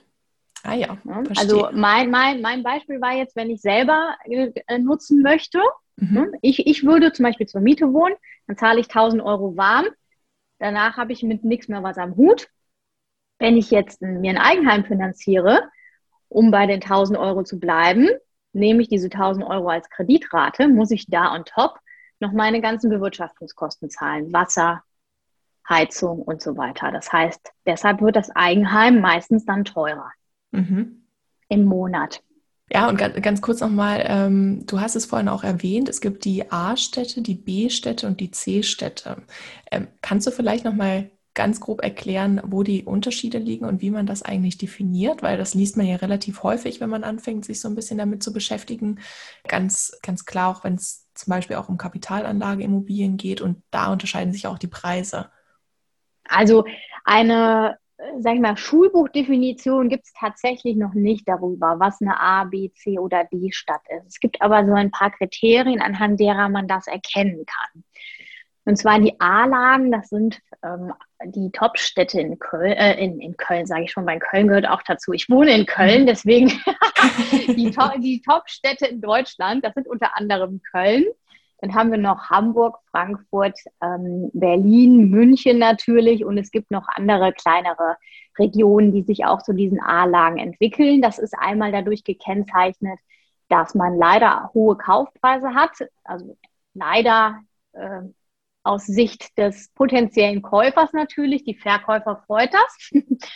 Ah 0.63 0.75
ja. 0.75 0.97
Verstehe. 1.25 1.37
Also 1.37 1.69
mein, 1.73 2.11
mein, 2.11 2.41
mein 2.41 2.63
Beispiel 2.63 3.01
war 3.01 3.15
jetzt, 3.15 3.35
wenn 3.37 3.51
ich 3.51 3.61
selber 3.61 4.17
äh, 4.27 4.79
nutzen 4.79 5.23
möchte. 5.23 5.61
Mhm. 5.97 6.15
Ne? 6.15 6.33
Ich, 6.43 6.67
ich 6.67 6.85
würde 6.85 7.13
zum 7.13 7.25
Beispiel 7.25 7.47
zur 7.47 7.61
Miete 7.61 7.93
wohnen, 7.93 8.15
dann 8.47 8.57
zahle 8.57 8.81
ich 8.81 8.87
1000 8.87 9.23
Euro 9.23 9.57
warm. 9.57 9.87
Danach 10.59 10.97
habe 10.97 11.13
ich 11.13 11.23
mit 11.23 11.45
nichts 11.45 11.69
mehr 11.69 11.83
was 11.83 11.99
am 11.99 12.17
Hut. 12.17 12.49
Wenn 13.39 13.57
ich 13.57 13.71
jetzt 13.71 14.01
mir 14.03 14.31
ein 14.31 14.39
Eigenheim 14.39 14.85
finanziere, 14.85 15.69
um 16.29 16.51
bei 16.51 16.67
den 16.67 16.81
1000 16.81 17.19
Euro 17.19 17.43
zu 17.43 17.59
bleiben, 17.59 18.09
nehme 18.53 18.83
ich 18.83 18.89
diese 18.89 19.07
1000 19.07 19.45
Euro 19.45 19.69
als 19.69 19.91
Kreditrate, 19.91 20.69
muss 20.69 20.91
ich 20.91 21.07
da 21.07 21.35
on 21.35 21.45
top 21.45 21.79
noch 22.23 22.33
meine 22.33 22.63
ganzen 22.63 22.89
Bewirtschaftungskosten 22.89 23.91
zahlen. 23.91 24.33
Wasser, 24.33 24.83
Heizung 25.69 26.23
und 26.23 26.41
so 26.41 26.57
weiter. 26.57 26.91
Das 26.91 27.13
heißt, 27.13 27.53
deshalb 27.67 28.01
wird 28.01 28.17
das 28.17 28.31
Eigenheim 28.31 29.01
meistens 29.01 29.45
dann 29.45 29.65
teurer 29.65 30.11
mhm. 30.51 31.05
im 31.49 31.65
Monat. 31.65 32.23
Ja, 32.73 32.89
und 32.89 32.97
ganz, 32.97 33.21
ganz 33.21 33.43
kurz 33.43 33.61
nochmal, 33.61 34.03
ähm, 34.07 34.65
du 34.67 34.81
hast 34.81 34.97
es 34.97 35.05
vorhin 35.05 35.29
auch 35.29 35.45
erwähnt, 35.45 35.91
es 35.91 36.01
gibt 36.01 36.25
die 36.25 36.51
A-Städte, 36.51 37.21
die 37.21 37.35
B-Städte 37.35 38.07
und 38.07 38.19
die 38.21 38.31
C-Städte. 38.31 39.19
Ähm, 39.71 39.89
kannst 40.01 40.27
du 40.27 40.31
vielleicht 40.31 40.65
nochmal 40.65 41.11
ganz 41.35 41.61
grob 41.61 41.83
erklären, 41.83 42.41
wo 42.45 42.63
die 42.63 42.85
Unterschiede 42.85 43.39
liegen 43.39 43.65
und 43.65 43.81
wie 43.81 43.91
man 43.91 44.07
das 44.07 44.23
eigentlich 44.23 44.59
definiert? 44.59 45.23
Weil 45.23 45.39
das 45.39 45.55
liest 45.55 45.77
man 45.77 45.87
ja 45.87 45.97
relativ 45.97 46.43
häufig, 46.43 46.81
wenn 46.81 46.91
man 46.91 47.05
anfängt, 47.05 47.45
sich 47.45 47.61
so 47.61 47.69
ein 47.69 47.75
bisschen 47.75 47.99
damit 47.99 48.23
zu 48.23 48.33
beschäftigen. 48.33 49.01
Ganz, 49.49 49.99
ganz 50.03 50.25
klar, 50.25 50.51
auch 50.51 50.65
wenn 50.65 50.75
es 50.75 51.09
zum 51.15 51.31
Beispiel 51.31 51.57
auch 51.57 51.69
um 51.69 51.79
Kapitalanlageimmobilien 51.79 53.17
geht 53.17 53.41
und 53.41 53.63
da 53.71 53.93
unterscheiden 53.93 54.33
sich 54.33 54.47
auch 54.47 54.59
die 54.59 54.69
Preise. 54.69 55.31
Also 56.25 56.65
eine 57.05 57.79
sag 58.19 58.35
ich 58.35 58.41
mal, 58.41 58.57
Schulbuchdefinition 58.57 59.89
gibt 59.89 60.05
es 60.07 60.13
tatsächlich 60.13 60.77
noch 60.77 60.95
nicht 60.95 61.29
darüber, 61.29 61.79
was 61.79 62.01
eine 62.01 62.21
A, 62.21 62.45
B, 62.45 62.71
C 62.73 62.99
oder 62.99 63.25
D-Stadt 63.25 63.83
ist. 63.97 64.07
Es 64.09 64.21
gibt 64.21 64.41
aber 64.43 64.67
so 64.67 64.73
ein 64.73 64.91
paar 64.91 65.11
Kriterien, 65.11 65.81
anhand 65.81 66.21
derer 66.21 66.49
man 66.49 66.67
das 66.67 66.87
erkennen 66.87 67.45
kann. 67.47 67.85
Und 68.65 68.77
zwar 68.77 69.01
die 69.01 69.19
A-Lagen, 69.21 69.91
das 69.91 70.09
sind 70.09 70.41
ähm, 70.63 70.93
die 71.27 71.51
Top-Städte 71.51 72.21
in 72.21 72.39
Köln, 72.39 72.73
äh, 72.73 73.03
in, 73.03 73.21
in 73.21 73.37
Köln 73.37 73.67
sage 73.67 73.85
ich 73.85 73.93
schon, 73.93 74.07
weil 74.07 74.19
Köln 74.19 74.49
gehört 74.49 74.69
auch 74.69 74.83
dazu. 74.83 75.13
Ich 75.13 75.29
wohne 75.29 75.53
in 75.53 75.67
Köln, 75.67 76.03
mhm. 76.03 76.07
deswegen 76.07 76.49
die, 77.57 77.71
to 77.71 77.99
die 77.99 78.23
Top-Städte 78.23 78.87
in 78.87 79.01
Deutschland, 79.01 79.65
das 79.65 79.75
sind 79.75 79.89
unter 79.89 80.17
anderem 80.17 80.61
Köln. 80.71 81.05
Dann 81.61 81.75
haben 81.75 81.93
wir 81.93 81.99
noch 81.99 82.29
Hamburg, 82.29 82.79
Frankfurt, 82.91 83.57
ähm, 83.81 84.31
Berlin, 84.33 85.11
München 85.11 85.59
natürlich 85.59 86.25
und 86.25 86.37
es 86.37 86.51
gibt 86.51 86.73
noch 86.73 86.89
andere 86.89 87.33
kleinere 87.33 87.97
Regionen, 88.37 88.93
die 88.93 89.03
sich 89.03 89.25
auch 89.25 89.43
zu 89.43 89.53
diesen 89.53 89.81
A-Lagen 89.81 90.39
entwickeln. 90.39 91.01
Das 91.03 91.21
ist 91.21 91.35
einmal 91.39 91.71
dadurch 91.71 92.03
gekennzeichnet, 92.03 92.99
dass 93.49 93.75
man 93.77 93.97
leider 93.97 94.51
hohe 94.55 94.77
Kaufpreise 94.77 95.55
hat. 95.55 95.71
Also 96.03 96.37
leider 96.75 97.39
äh, 97.75 98.03
aus 98.65 98.87
Sicht 98.87 99.37
des 99.39 99.71
potenziellen 99.75 100.43
Käufers 100.43 100.93
natürlich. 100.93 101.45
Die 101.45 101.55
Verkäufer 101.55 102.23
freut 102.27 102.53
das. 102.53 102.91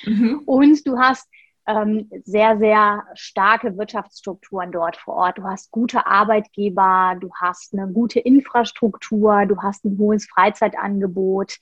Mhm. 0.05 0.43
Und 0.47 0.87
du 0.87 0.99
hast 0.99 1.29
ähm, 1.67 2.09
sehr, 2.25 2.59
sehr 2.59 3.05
starke 3.15 3.77
Wirtschaftsstrukturen 3.77 4.71
dort 4.71 4.97
vor 4.97 5.15
Ort. 5.15 5.39
Du 5.39 5.45
hast 5.45 5.71
gute 5.71 6.07
Arbeitgeber, 6.07 7.17
du 7.21 7.31
hast 7.35 7.75
eine 7.75 7.93
gute 7.93 8.21
Infrastruktur, 8.21 9.47
du 9.47 9.61
hast 9.61 9.85
ein 9.85 9.99
hohes 9.99 10.27
Freizeitangebot, 10.27 11.57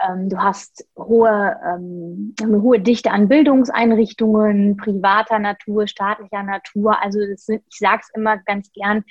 ähm, 0.00 0.28
du 0.28 0.38
hast 0.38 0.86
hohe, 0.96 1.56
ähm, 1.64 2.34
eine 2.42 2.62
hohe 2.62 2.80
Dichte 2.80 3.12
an 3.12 3.28
Bildungseinrichtungen, 3.28 4.76
privater 4.76 5.38
Natur, 5.38 5.86
staatlicher 5.86 6.42
Natur. 6.42 7.00
Also 7.00 7.20
sind, 7.36 7.62
ich 7.70 7.78
sage 7.78 8.02
es 8.02 8.10
immer 8.14 8.38
ganz 8.38 8.72
gern, 8.72 9.04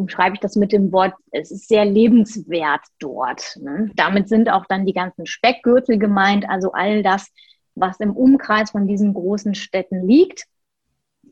umschreibe 0.00 0.34
ich 0.34 0.40
das 0.40 0.56
mit 0.56 0.72
dem 0.72 0.90
Wort, 0.92 1.14
es 1.30 1.50
ist 1.50 1.68
sehr 1.68 1.84
lebenswert 1.84 2.80
dort. 2.98 3.56
Ne? 3.60 3.90
Damit 3.94 4.28
sind 4.28 4.50
auch 4.50 4.64
dann 4.66 4.86
die 4.86 4.94
ganzen 4.94 5.26
Speckgürtel 5.26 5.98
gemeint, 5.98 6.48
also 6.48 6.72
all 6.72 7.02
das, 7.02 7.30
was 7.74 8.00
im 8.00 8.16
Umkreis 8.16 8.70
von 8.70 8.88
diesen 8.88 9.14
großen 9.14 9.54
Städten 9.54 10.06
liegt. 10.06 10.44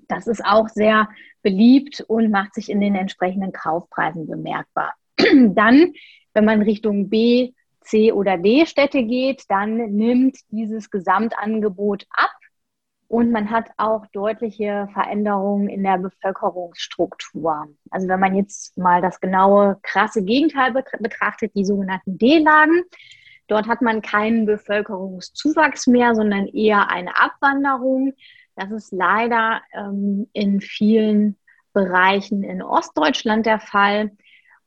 Das 0.06 0.26
ist 0.26 0.44
auch 0.44 0.68
sehr 0.68 1.08
beliebt 1.42 2.04
und 2.06 2.30
macht 2.30 2.54
sich 2.54 2.70
in 2.70 2.80
den 2.80 2.94
entsprechenden 2.94 3.52
Kaufpreisen 3.52 4.26
bemerkbar. 4.26 4.94
Dann, 5.16 5.94
wenn 6.34 6.44
man 6.44 6.62
Richtung 6.62 7.08
B, 7.08 7.52
C 7.80 8.12
oder 8.12 8.36
D 8.36 8.66
Städte 8.66 9.02
geht, 9.02 9.44
dann 9.48 9.76
nimmt 9.76 10.36
dieses 10.50 10.90
Gesamtangebot 10.90 12.04
ab 12.10 12.30
und 13.08 13.32
man 13.32 13.50
hat 13.50 13.70
auch 13.76 14.06
deutliche 14.12 14.88
Veränderungen 14.92 15.68
in 15.68 15.82
der 15.82 15.98
Bevölkerungsstruktur. 15.98 17.66
Also 17.90 18.08
wenn 18.08 18.20
man 18.20 18.36
jetzt 18.36 18.76
mal 18.78 19.02
das 19.02 19.20
genaue, 19.20 19.78
krasse 19.82 20.22
Gegenteil 20.22 20.72
betrachtet, 20.72 21.52
die 21.54 21.64
sogenannten 21.64 22.18
D-Lagen, 22.18 22.84
Dort 23.48 23.66
hat 23.66 23.80
man 23.80 24.02
keinen 24.02 24.44
Bevölkerungszuwachs 24.44 25.86
mehr, 25.86 26.14
sondern 26.14 26.46
eher 26.48 26.90
eine 26.90 27.18
Abwanderung. 27.18 28.12
Das 28.54 28.70
ist 28.70 28.92
leider 28.92 29.62
ähm, 29.72 30.28
in 30.34 30.60
vielen 30.60 31.36
Bereichen 31.72 32.44
in 32.44 32.62
Ostdeutschland 32.62 33.46
der 33.46 33.58
Fall. 33.58 34.10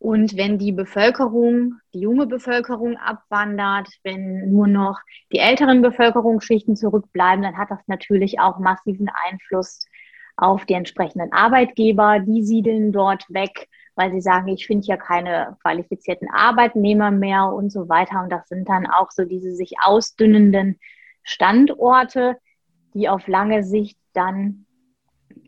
Und 0.02 0.36
wenn 0.36 0.58
die 0.58 0.72
Bevölkerung, 0.72 1.76
die 1.94 2.00
junge 2.00 2.26
Bevölkerung 2.26 2.98
abwandert, 2.98 3.88
wenn 4.04 4.52
nur 4.52 4.66
noch 4.66 5.00
die 5.32 5.38
älteren 5.38 5.84
Bevölkerungsschichten 5.84 6.76
zurückbleiben, 6.76 7.44
dann 7.44 7.58
hat 7.58 7.70
das 7.70 7.88
natürlich 7.88 8.40
auch 8.40 8.58
massiven 8.58 9.10
Einfluss 9.30 9.86
auf 10.38 10.66
die 10.66 10.74
entsprechenden 10.74 11.32
Arbeitgeber. 11.32 12.20
Die 12.20 12.44
siedeln 12.44 12.92
dort 12.92 13.26
weg 13.30 13.68
weil 13.96 14.12
sie 14.12 14.22
sagen, 14.22 14.48
ich 14.48 14.66
finde 14.66 14.88
ja 14.88 14.98
keine 14.98 15.58
qualifizierten 15.62 16.30
Arbeitnehmer 16.32 17.12
mehr 17.12 17.52
und 17.54 17.72
so 17.72 17.90
weiter. 17.90 18.24
Und 18.24 18.32
das 18.32 18.48
sind 18.48 18.70
dann 18.70 18.88
auch 18.88 19.12
so 19.12 19.26
diese 19.26 19.54
sich 19.54 19.74
ausdünnenden 19.82 20.80
Standorte, 21.24 22.38
die 22.94 23.10
auf 23.10 23.28
lange 23.28 23.64
Sicht 23.64 23.98
dann 24.14 24.66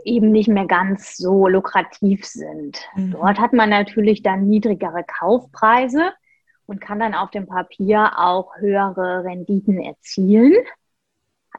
eben 0.06 0.32
nicht 0.32 0.48
mehr 0.48 0.66
ganz 0.66 1.18
so 1.18 1.48
lukrativ 1.48 2.26
sind. 2.26 2.80
Mhm. 2.96 3.12
Dort 3.12 3.40
hat 3.40 3.54
man 3.54 3.70
natürlich 3.70 4.24
dann 4.24 4.48
niedrigere 4.48 5.04
Kaufpreise 5.04 6.12
und 6.66 6.82
kann 6.82 7.00
dann 7.00 7.14
auf 7.14 7.32
dem 7.32 7.48
Papier 7.48 8.14
auch 8.18 8.58
höhere 8.58 9.24
Renditen 9.24 9.80
erzielen 9.82 10.54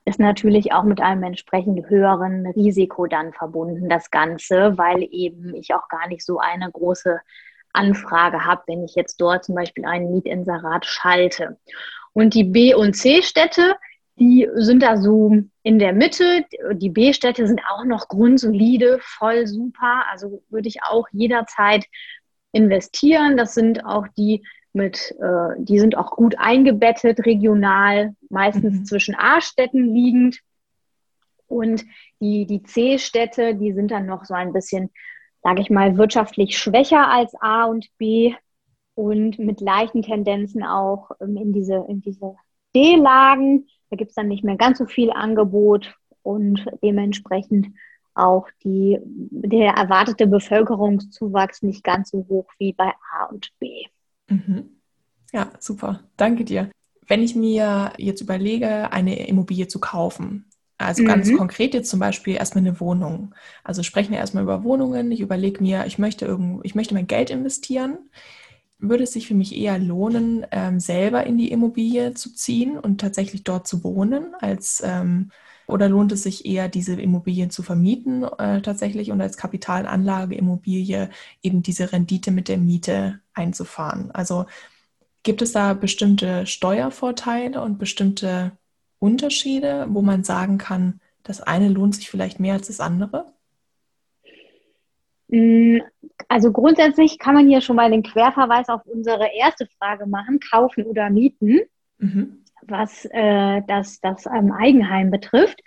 ist 0.05 0.21
natürlich 0.21 0.73
auch 0.73 0.85
mit 0.85 1.01
einem 1.01 1.23
entsprechend 1.23 1.89
höheren 1.89 2.47
Risiko 2.47 3.07
dann 3.07 3.33
verbunden, 3.33 3.89
das 3.89 4.11
Ganze, 4.11 4.77
weil 4.77 5.03
eben 5.11 5.55
ich 5.55 5.75
auch 5.75 5.89
gar 5.89 6.09
nicht 6.09 6.25
so 6.25 6.39
eine 6.39 6.71
große 6.71 7.21
Anfrage 7.73 8.45
habe, 8.45 8.63
wenn 8.67 8.85
ich 8.85 8.95
jetzt 8.95 9.21
dort 9.21 9.45
zum 9.45 9.55
Beispiel 9.55 9.85
einen 9.85 10.13
Mietinserat 10.13 10.85
schalte. 10.85 11.59
Und 12.13 12.35
die 12.35 12.45
B- 12.45 12.75
und 12.75 12.95
C-Städte, 12.95 13.77
die 14.17 14.49
sind 14.55 14.83
da 14.83 14.97
so 14.97 15.37
in 15.63 15.79
der 15.79 15.93
Mitte. 15.93 16.45
Die 16.75 16.91
B-Städte 16.91 17.47
sind 17.47 17.61
auch 17.69 17.85
noch 17.85 18.09
grundsolide, 18.09 18.99
voll 19.01 19.47
super. 19.47 20.05
Also 20.11 20.43
würde 20.51 20.69
ich 20.69 20.83
auch 20.83 21.09
jederzeit 21.13 21.85
investieren. 22.53 23.37
Das 23.37 23.55
sind 23.55 23.85
auch 23.85 24.07
die 24.17 24.45
mit, 24.73 25.15
äh, 25.21 25.55
die 25.59 25.79
sind 25.79 25.97
auch 25.97 26.11
gut 26.13 26.37
eingebettet, 26.39 27.25
regional, 27.27 28.15
meistens 28.29 28.81
mhm. 28.81 28.85
zwischen 28.85 29.15
A-Städten 29.15 29.95
liegend. 29.95 30.41
Und 31.47 31.85
die, 32.21 32.47
die 32.47 32.63
C-Städte, 32.63 33.55
die 33.55 33.73
sind 33.73 33.91
dann 33.91 34.07
noch 34.07 34.25
so 34.25 34.35
ein 34.35 34.53
bisschen, 34.53 34.91
sage 35.43 35.61
ich 35.61 35.71
mal, 35.71 35.97
wirtschaftlich 35.97 36.59
schwächer 36.59 37.09
als 37.09 37.35
A 37.41 37.65
und 37.65 37.87
B 37.99 38.35
und 38.95 39.39
mit 39.39 39.61
leichten 39.61 40.03
Tendenzen 40.03 40.65
auch 40.65 41.11
ähm, 41.21 41.37
in 41.37 41.53
diese, 41.53 41.85
in 41.89 42.01
diese 42.01 42.35
D-Lagen. 42.75 43.69
Da 43.95 43.97
gibt 43.97 44.09
es 44.09 44.17
dann 44.17 44.27
nicht 44.27 44.43
mehr 44.43 44.57
ganz 44.57 44.79
so 44.79 44.87
viel 44.87 45.13
Angebot 45.13 45.95
und 46.25 46.67
dementsprechend 46.83 47.69
auch 48.13 48.49
die, 48.65 48.99
der 49.05 49.75
erwartete 49.75 50.27
Bevölkerungszuwachs 50.27 51.63
nicht 51.63 51.85
ganz 51.85 52.11
so 52.11 52.27
hoch 52.29 52.49
wie 52.59 52.73
bei 52.73 52.91
A 53.13 53.27
und 53.27 53.53
B. 53.61 53.85
Mhm. 54.27 54.81
Ja, 55.33 55.53
super. 55.61 56.01
Danke 56.17 56.45
dir. 56.45 56.71
Wenn 57.07 57.23
ich 57.23 57.37
mir 57.37 57.93
jetzt 57.99 58.21
überlege, 58.21 58.91
eine 58.93 59.29
Immobilie 59.29 59.69
zu 59.69 59.79
kaufen, 59.79 60.47
also 60.77 61.05
mhm. 61.05 61.07
ganz 61.07 61.37
konkret 61.37 61.73
jetzt 61.73 61.89
zum 61.89 62.01
Beispiel 62.01 62.35
erstmal 62.35 62.67
eine 62.67 62.81
Wohnung. 62.81 63.33
Also 63.63 63.85
sprechen 63.85 64.11
wir 64.11 64.19
erstmal 64.19 64.43
über 64.43 64.65
Wohnungen. 64.65 65.13
Ich 65.13 65.21
überlege 65.21 65.63
mir, 65.63 65.87
ich 65.87 66.01
möchte 66.01 66.25
irgendwo, 66.25 66.63
ich 66.65 66.75
möchte 66.75 66.95
mein 66.95 67.07
Geld 67.07 67.31
investieren. 67.31 67.99
Würde 68.89 69.05
es 69.05 69.13
sich 69.13 69.27
für 69.27 69.35
mich 69.35 69.57
eher 69.57 69.79
lohnen, 69.79 70.47
ähm, 70.51 70.81
selber 70.81 71.27
in 71.27 71.39
die 71.39 71.51
Immobilie 71.51 72.15
zu 72.15 72.33
ziehen 72.35 72.79
und 72.79 73.01
tatsächlich 73.01 73.45
dort 73.45 73.67
zu 73.67 73.83
wohnen, 73.85 74.35
als 74.41 74.83
ähm, 74.85 75.31
oder 75.67 75.89
lohnt 75.89 76.13
es 76.13 76.23
sich 76.23 76.45
eher, 76.47 76.69
diese 76.69 76.95
Immobilien 77.01 77.51
zu 77.51 77.63
vermieten 77.63 78.25
äh, 78.25 78.61
tatsächlich 78.61 79.11
und 79.11 79.21
als 79.21 79.37
Kapitalanlage 79.37 80.35
Immobilie 80.35 81.11
eben 81.43 81.63
diese 81.63 81.93
Rendite 81.93 82.31
mit 82.31 82.49
der 82.49 82.59
Miete 82.59 83.21
einzufahren? 83.33 84.11
Also 84.13 84.47
gibt 85.23 85.43
es 85.43 85.53
da 85.53 85.75
bestimmte 85.75 86.47
Steuervorteile 86.47 87.63
und 87.63 87.79
bestimmte 87.79 88.53
Unterschiede, 88.99 89.87
wo 89.89 90.03
man 90.03 90.25
sagen 90.25 90.59
kann, 90.59 91.01
das 91.23 91.41
eine 91.41 91.69
lohnt 91.69 91.95
sich 91.95 92.11
vielleicht 92.11 92.41
mehr 92.41 92.55
als 92.55 92.69
das 92.69 92.81
andere? 92.81 93.34
Mm, 95.35 95.81
also 96.29 96.53
grundsätzlich 96.53 97.19
kann 97.19 97.35
man 97.35 97.49
hier 97.49 97.61
schon 97.61 97.77
mal 97.77 97.91
den 97.91 98.03
Querverweis 98.03 98.69
auf 98.69 98.83
unsere 98.87 99.29
erste 99.35 99.67
Frage 99.79 100.07
machen, 100.07 100.41
kaufen 100.41 100.85
oder 100.85 101.11
mieten. 101.11 101.61
Mhm 101.99 102.45
was 102.69 103.05
äh, 103.07 103.63
das, 103.67 104.01
das 104.01 104.27
ähm, 104.27 104.53
Eigenheim 104.53 105.11
betrifft. 105.11 105.61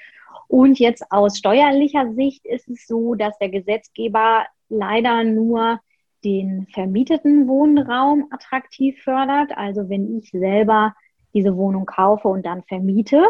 Und 0.48 0.80
jetzt 0.80 1.12
aus 1.12 1.38
steuerlicher 1.38 2.14
Sicht 2.14 2.46
ist 2.46 2.70
es 2.70 2.88
so, 2.88 3.16
dass 3.16 3.38
der 3.38 3.50
Gesetzgeber 3.50 4.46
leider 4.70 5.24
nur 5.24 5.80
den 6.24 6.68
vermieteten 6.74 7.48
Wohnraum 7.48 8.28
attraktiv 8.32 9.02
fördert. 9.04 9.52
Also 9.56 9.90
wenn 9.90 10.18
ich 10.18 10.32
selber 10.32 10.94
diese 11.34 11.56
Wohnung 11.56 11.86
kaufe 11.86 12.28
und 12.28 12.46
dann 12.46 12.64
vermiete, 12.64 13.24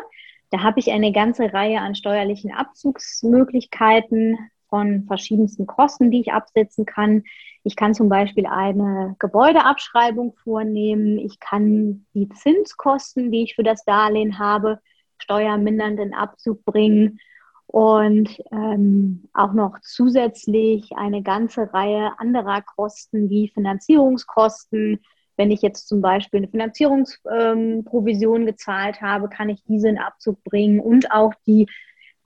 da 0.52 0.64
habe 0.64 0.80
ich 0.80 0.92
eine 0.92 1.12
ganze 1.12 1.52
Reihe 1.52 1.82
an 1.82 1.96
steuerlichen 1.96 2.52
Abzugsmöglichkeiten 2.52 4.38
von 4.70 5.06
verschiedensten 5.06 5.68
Kosten, 5.68 6.12
die 6.12 6.22
ich 6.22 6.34
absetzen 6.34 6.86
kann. 6.86 7.24
Ich 7.64 7.76
kann 7.76 7.94
zum 7.94 8.10
Beispiel 8.10 8.46
eine 8.46 9.16
Gebäudeabschreibung 9.20 10.34
vornehmen. 10.44 11.18
Ich 11.20 11.40
kann 11.40 12.06
die 12.14 12.30
Zinskosten, 12.30 13.32
die 13.32 13.44
ich 13.44 13.56
für 13.56 13.64
das 13.64 13.84
Darlehen 13.86 14.40
habe, 14.40 14.80
steuermindernd 15.18 16.00
in 16.00 16.14
Abzug 16.14 16.64
bringen 16.64 17.20
und 17.68 18.42
ähm, 18.52 19.28
auch 19.34 19.52
noch 19.52 19.80
zusätzlich 19.82 20.92
eine 20.96 21.22
ganze 21.22 21.74
Reihe 21.74 22.18
anderer 22.18 22.62
Kosten 22.62 23.30
wie 23.30 23.50
Finanzierungskosten, 23.50 25.02
Wenn 25.36 25.52
ich 25.52 25.62
jetzt 25.62 25.88
zum 25.88 26.02
Beispiel 26.02 26.40
eine 26.40 26.48
Finanzierungsprovision 26.48 28.42
ähm, 28.42 28.46
gezahlt 28.48 29.02
habe, 29.02 29.30
kann 29.30 29.50
ich 29.50 29.64
diese 29.66 29.90
in 29.90 30.00
Abzug 30.00 30.44
bringen 30.44 30.80
und 30.80 31.12
auch 31.12 31.34
die 31.46 31.68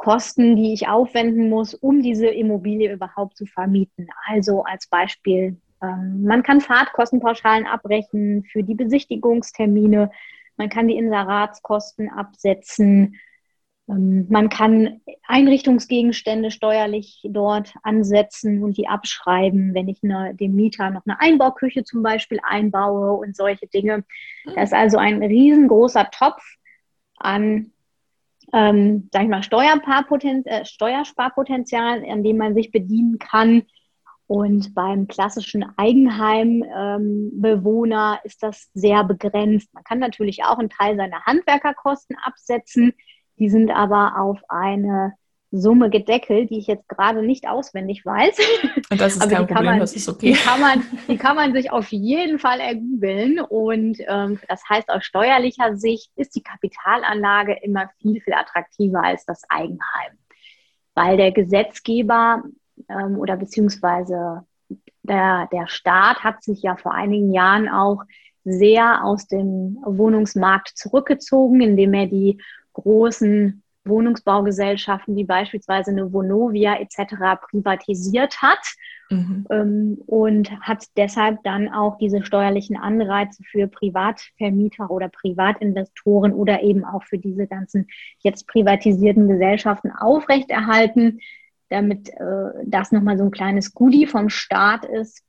Kosten, 0.01 0.55
die 0.55 0.73
ich 0.73 0.87
aufwenden 0.87 1.47
muss, 1.47 1.75
um 1.75 2.01
diese 2.01 2.25
Immobilie 2.25 2.91
überhaupt 2.91 3.37
zu 3.37 3.45
vermieten. 3.45 4.07
Also 4.25 4.63
als 4.63 4.87
Beispiel, 4.87 5.61
ähm, 5.79 6.23
man 6.23 6.41
kann 6.41 6.59
Fahrtkostenpauschalen 6.59 7.67
abbrechen 7.67 8.43
für 8.51 8.63
die 8.63 8.73
Besichtigungstermine, 8.73 10.09
man 10.57 10.69
kann 10.69 10.87
die 10.87 10.97
Inseratskosten 10.97 12.09
absetzen, 12.09 13.19
ähm, 13.87 14.25
man 14.27 14.49
kann 14.49 15.01
Einrichtungsgegenstände 15.27 16.49
steuerlich 16.49 17.21
dort 17.29 17.75
ansetzen 17.83 18.63
und 18.63 18.77
die 18.77 18.87
abschreiben, 18.87 19.75
wenn 19.75 19.87
ich 19.87 19.99
eine, 20.03 20.33
dem 20.33 20.55
Mieter 20.55 20.89
noch 20.89 21.05
eine 21.05 21.21
Einbauküche 21.21 21.83
zum 21.83 22.01
Beispiel 22.01 22.39
einbaue 22.41 23.11
und 23.11 23.35
solche 23.35 23.67
Dinge. 23.67 24.03
Das 24.55 24.69
ist 24.69 24.73
also 24.73 24.97
ein 24.97 25.21
riesengroßer 25.21 26.09
Topf 26.09 26.41
an 27.17 27.71
ähm, 28.53 29.09
sag 29.11 29.23
ich 29.23 29.29
mal, 29.29 29.43
äh, 30.45 30.63
Steuersparpotenzial, 30.65 32.05
an 32.09 32.23
dem 32.23 32.37
man 32.37 32.55
sich 32.55 32.71
bedienen 32.71 33.19
kann. 33.19 33.63
Und 34.27 34.73
beim 34.73 35.07
klassischen 35.07 35.65
Eigenheimbewohner 35.75 38.13
ähm, 38.13 38.19
ist 38.23 38.41
das 38.41 38.69
sehr 38.73 39.03
begrenzt. 39.03 39.73
Man 39.73 39.83
kann 39.83 39.99
natürlich 39.99 40.45
auch 40.45 40.57
einen 40.57 40.69
Teil 40.69 40.95
seiner 40.95 41.25
Handwerkerkosten 41.25 42.15
absetzen. 42.23 42.93
Die 43.39 43.49
sind 43.49 43.71
aber 43.71 44.17
auf 44.17 44.39
eine 44.47 45.15
Summe 45.51 45.89
gedeckelt, 45.89 46.49
die 46.49 46.57
ich 46.57 46.67
jetzt 46.67 46.87
gerade 46.87 47.21
nicht 47.21 47.47
auswendig 47.47 48.05
weiß. 48.05 48.37
Und 48.89 49.01
das 49.01 49.17
ist 49.17 49.29
kein 49.29 49.47
Problem, 49.47 49.65
man, 49.65 49.79
das 49.79 49.93
ist 49.93 50.07
okay. 50.07 50.31
Die 50.31 50.33
kann, 50.33 50.61
man, 50.61 50.83
die 51.09 51.17
kann 51.17 51.35
man 51.35 51.53
sich 51.53 51.71
auf 51.71 51.91
jeden 51.91 52.39
Fall 52.39 52.61
ergoogeln. 52.61 53.41
Und 53.41 53.97
ähm, 54.07 54.39
das 54.47 54.61
heißt, 54.69 54.89
aus 54.89 55.03
steuerlicher 55.03 55.75
Sicht 55.75 56.11
ist 56.15 56.35
die 56.35 56.41
Kapitalanlage 56.41 57.57
immer 57.61 57.89
viel, 58.01 58.21
viel 58.21 58.33
attraktiver 58.33 59.03
als 59.03 59.25
das 59.25 59.41
Eigenheim. 59.49 60.17
Weil 60.95 61.17
der 61.17 61.33
Gesetzgeber 61.33 62.43
ähm, 62.87 63.17
oder 63.17 63.35
beziehungsweise 63.35 64.45
der, 65.03 65.49
der 65.51 65.67
Staat 65.67 66.23
hat 66.23 66.43
sich 66.43 66.61
ja 66.61 66.77
vor 66.77 66.93
einigen 66.93 67.33
Jahren 67.33 67.67
auch 67.67 68.03
sehr 68.45 69.03
aus 69.03 69.27
dem 69.27 69.77
Wohnungsmarkt 69.85 70.69
zurückgezogen, 70.75 71.61
indem 71.61 71.93
er 71.93 72.07
die 72.07 72.41
großen 72.73 73.63
Wohnungsbaugesellschaften 73.85 75.15
wie 75.15 75.23
beispielsweise 75.23 75.91
eine 75.91 76.13
Vonovia 76.13 76.79
etc. 76.79 77.41
privatisiert 77.49 78.41
hat 78.41 78.59
mhm. 79.09 79.47
ähm, 79.49 79.97
und 80.05 80.51
hat 80.61 80.85
deshalb 80.97 81.43
dann 81.43 81.69
auch 81.69 81.97
diese 81.97 82.23
steuerlichen 82.23 82.77
Anreize 82.77 83.43
für 83.43 83.67
Privatvermieter 83.67 84.89
oder 84.89 85.09
Privatinvestoren 85.09 86.33
oder 86.33 86.61
eben 86.61 86.85
auch 86.85 87.03
für 87.03 87.17
diese 87.17 87.47
ganzen 87.47 87.87
jetzt 88.19 88.47
privatisierten 88.47 89.27
Gesellschaften 89.27 89.91
aufrechterhalten, 89.91 91.19
damit 91.69 92.09
äh, 92.09 92.51
das 92.65 92.91
nochmal 92.91 93.17
so 93.17 93.23
ein 93.23 93.31
kleines 93.31 93.73
Goodie 93.73 94.05
vom 94.05 94.29
Staat 94.29 94.85
ist, 94.85 95.23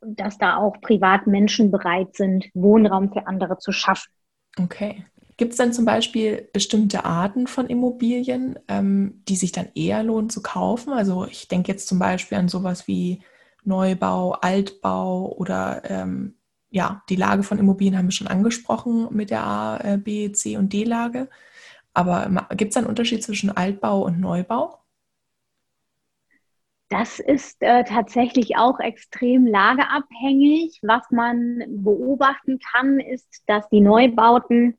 dass 0.00 0.38
da 0.38 0.56
auch 0.56 0.80
Privatmenschen 0.80 1.70
bereit 1.70 2.16
sind, 2.16 2.48
Wohnraum 2.54 3.12
für 3.12 3.26
andere 3.26 3.58
zu 3.58 3.72
schaffen. 3.72 4.10
Okay. 4.58 5.04
Gibt 5.38 5.52
es 5.52 5.56
dann 5.56 5.72
zum 5.72 5.84
Beispiel 5.84 6.48
bestimmte 6.52 7.04
Arten 7.04 7.46
von 7.46 7.68
Immobilien, 7.68 8.58
ähm, 8.66 9.22
die 9.28 9.36
sich 9.36 9.52
dann 9.52 9.68
eher 9.76 10.02
lohnen 10.02 10.30
zu 10.30 10.42
kaufen? 10.42 10.92
Also 10.92 11.26
ich 11.26 11.46
denke 11.46 11.70
jetzt 11.70 11.86
zum 11.86 12.00
Beispiel 12.00 12.36
an 12.36 12.48
sowas 12.48 12.88
wie 12.88 13.22
Neubau, 13.62 14.32
Altbau 14.32 15.32
oder 15.36 15.88
ähm, 15.88 16.34
ja, 16.70 17.02
die 17.08 17.14
Lage 17.14 17.44
von 17.44 17.58
Immobilien 17.58 17.96
haben 17.96 18.08
wir 18.08 18.12
schon 18.12 18.26
angesprochen 18.26 19.06
mit 19.12 19.30
der 19.30 19.44
A, 19.44 19.78
äh, 19.78 19.96
B, 19.96 20.32
C 20.32 20.56
und 20.56 20.72
D-Lage. 20.72 21.28
Aber 21.94 22.48
gibt 22.56 22.72
es 22.72 22.76
einen 22.76 22.86
Unterschied 22.86 23.22
zwischen 23.22 23.56
Altbau 23.56 24.02
und 24.02 24.18
Neubau? 24.18 24.78
Das 26.88 27.20
ist 27.20 27.62
äh, 27.62 27.84
tatsächlich 27.84 28.56
auch 28.56 28.80
extrem 28.80 29.46
lageabhängig. 29.46 30.80
Was 30.82 31.08
man 31.12 31.62
beobachten 31.68 32.58
kann, 32.58 32.98
ist, 32.98 33.44
dass 33.46 33.68
die 33.68 33.80
Neubauten 33.80 34.76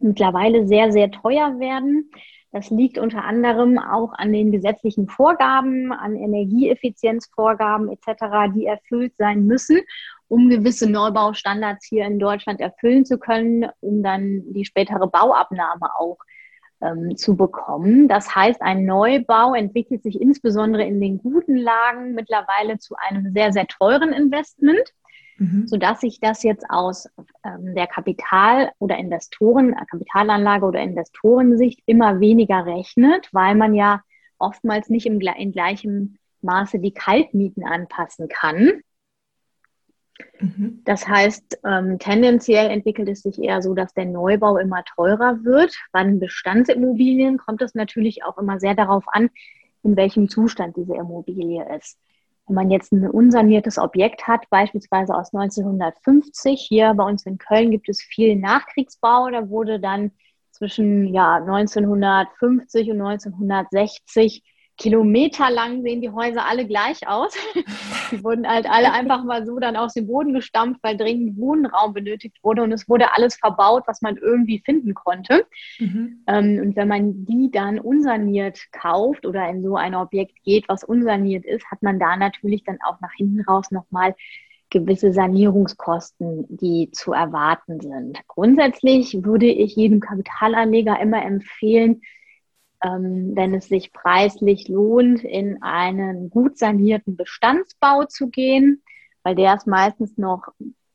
mittlerweile 0.00 0.66
sehr, 0.66 0.92
sehr 0.92 1.10
teuer 1.10 1.58
werden. 1.58 2.10
Das 2.52 2.68
liegt 2.70 2.98
unter 2.98 3.24
anderem 3.24 3.78
auch 3.78 4.12
an 4.12 4.32
den 4.32 4.52
gesetzlichen 4.52 5.08
Vorgaben, 5.08 5.90
an 5.90 6.16
Energieeffizienzvorgaben 6.16 7.90
etc., 7.90 8.52
die 8.54 8.66
erfüllt 8.66 9.14
sein 9.16 9.46
müssen, 9.46 9.80
um 10.28 10.50
gewisse 10.50 10.88
Neubaustandards 10.88 11.86
hier 11.86 12.04
in 12.04 12.18
Deutschland 12.18 12.60
erfüllen 12.60 13.06
zu 13.06 13.18
können, 13.18 13.66
um 13.80 14.02
dann 14.02 14.42
die 14.52 14.66
spätere 14.66 15.06
Bauabnahme 15.06 15.94
auch 15.98 16.18
ähm, 16.82 17.16
zu 17.16 17.36
bekommen. 17.36 18.06
Das 18.06 18.34
heißt, 18.34 18.60
ein 18.60 18.84
Neubau 18.84 19.54
entwickelt 19.54 20.02
sich 20.02 20.20
insbesondere 20.20 20.84
in 20.84 21.00
den 21.00 21.18
guten 21.18 21.56
Lagen 21.56 22.12
mittlerweile 22.14 22.78
zu 22.78 22.96
einem 22.96 23.32
sehr, 23.32 23.52
sehr 23.52 23.66
teuren 23.66 24.12
Investment 24.12 24.92
mhm. 25.38 25.66
sodass 25.66 26.00
sich 26.00 26.20
das 26.20 26.42
jetzt 26.42 26.64
aus 26.68 27.08
ähm, 27.44 27.74
der 27.74 27.86
Kapital- 27.86 28.70
oder 28.78 28.96
Investoren, 28.96 29.72
äh, 29.72 29.84
Kapitalanlage 29.90 30.66
oder 30.66 30.80
Investorensicht 30.80 31.80
immer 31.86 32.20
weniger 32.20 32.66
rechnet, 32.66 33.28
weil 33.32 33.54
man 33.54 33.74
ja 33.74 34.02
oftmals 34.38 34.88
nicht 34.88 35.06
im, 35.06 35.20
in 35.20 35.52
gleichem 35.52 36.16
Maße 36.42 36.78
die 36.78 36.92
Kaltmieten 36.92 37.64
anpassen 37.64 38.28
kann. 38.28 38.82
Mhm. 40.40 40.82
Das 40.84 41.08
heißt, 41.08 41.60
ähm, 41.64 41.98
tendenziell 41.98 42.70
entwickelt 42.70 43.08
es 43.08 43.22
sich 43.22 43.38
eher 43.40 43.62
so, 43.62 43.74
dass 43.74 43.94
der 43.94 44.06
Neubau 44.06 44.58
immer 44.58 44.84
teurer 44.84 45.44
wird. 45.44 45.76
Bei 45.92 46.02
den 46.04 46.20
Bestandsimmobilien 46.20 47.38
kommt 47.38 47.62
es 47.62 47.74
natürlich 47.74 48.24
auch 48.24 48.38
immer 48.38 48.60
sehr 48.60 48.74
darauf 48.74 49.04
an, 49.08 49.30
in 49.82 49.96
welchem 49.96 50.28
Zustand 50.28 50.76
diese 50.76 50.94
Immobilie 50.94 51.64
ist. 51.76 51.98
Wenn 52.46 52.54
man 52.54 52.70
jetzt 52.70 52.92
ein 52.92 53.08
unsaniertes 53.08 53.78
Objekt 53.78 54.26
hat, 54.26 54.48
beispielsweise 54.50 55.14
aus 55.14 55.32
1950, 55.32 56.60
hier 56.60 56.92
bei 56.94 57.04
uns 57.04 57.24
in 57.24 57.38
Köln 57.38 57.70
gibt 57.70 57.88
es 57.88 58.02
viel 58.02 58.36
Nachkriegsbau, 58.36 59.30
da 59.30 59.48
wurde 59.48 59.80
dann 59.80 60.12
zwischen 60.50 61.12
ja, 61.14 61.36
1950 61.36 62.90
und 62.90 63.00
1960 63.00 64.42
kilometerlang 64.82 65.82
sehen 65.82 66.00
die 66.00 66.10
Häuser 66.10 66.44
alle 66.44 66.66
gleich 66.66 67.06
aus. 67.06 67.34
Die 68.10 68.22
wurden 68.24 68.48
halt 68.48 68.68
alle 68.68 68.92
einfach 68.92 69.22
mal 69.22 69.46
so 69.46 69.60
dann 69.60 69.76
aus 69.76 69.94
dem 69.94 70.08
Boden 70.08 70.34
gestampft, 70.34 70.80
weil 70.82 70.96
dringend 70.96 71.36
Wohnraum 71.36 71.94
benötigt 71.94 72.38
wurde 72.42 72.62
und 72.64 72.72
es 72.72 72.88
wurde 72.88 73.14
alles 73.14 73.36
verbaut, 73.36 73.84
was 73.86 74.02
man 74.02 74.16
irgendwie 74.16 74.60
finden 74.64 74.94
konnte. 74.94 75.46
Mhm. 75.78 76.24
Ähm, 76.26 76.58
und 76.60 76.76
wenn 76.76 76.88
man 76.88 77.24
die 77.24 77.50
dann 77.52 77.78
unsaniert 77.78 78.58
kauft 78.72 79.24
oder 79.24 79.48
in 79.48 79.62
so 79.62 79.76
ein 79.76 79.94
Objekt 79.94 80.42
geht, 80.42 80.68
was 80.68 80.82
unsaniert 80.82 81.44
ist, 81.44 81.64
hat 81.70 81.82
man 81.82 82.00
da 82.00 82.16
natürlich 82.16 82.64
dann 82.64 82.78
auch 82.84 83.00
nach 83.00 83.12
hinten 83.16 83.40
raus 83.42 83.70
nochmal 83.70 84.16
gewisse 84.70 85.12
Sanierungskosten, 85.12 86.46
die 86.48 86.90
zu 86.90 87.12
erwarten 87.12 87.78
sind. 87.80 88.18
Grundsätzlich 88.26 89.22
würde 89.22 89.46
ich 89.46 89.76
jedem 89.76 90.00
Kapitalanleger 90.00 90.98
immer 90.98 91.24
empfehlen, 91.24 92.02
ähm, 92.82 93.32
wenn 93.34 93.54
es 93.54 93.68
sich 93.68 93.92
preislich 93.92 94.68
lohnt, 94.68 95.22
in 95.24 95.62
einen 95.62 96.30
gut 96.30 96.58
sanierten 96.58 97.16
Bestandsbau 97.16 98.04
zu 98.04 98.28
gehen, 98.28 98.82
weil 99.22 99.34
der 99.34 99.54
ist 99.54 99.66
meistens 99.66 100.18
noch 100.18 100.48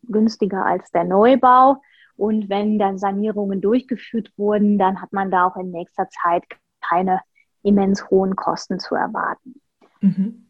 günstiger 0.04 0.66
als 0.66 0.92
der 0.92 1.04
Neubau. 1.04 1.82
Und 2.16 2.50
wenn 2.50 2.80
dann 2.80 2.98
Sanierungen 2.98 3.62
durchgeführt 3.62 4.32
wurden, 4.38 4.78
dann 4.78 5.02
hat 5.02 5.14
man 5.14 5.30
da 5.30 5.46
auch 5.46 5.56
in 5.56 5.72
nächster 5.72 6.10
Zeit 6.10 6.44
keine 6.82 7.22
immens 7.64 8.10
hohen 8.10 8.36
Kosten 8.36 8.80
zu 8.80 8.96
erwarten. 8.96 9.62
Mhm. 10.02 10.47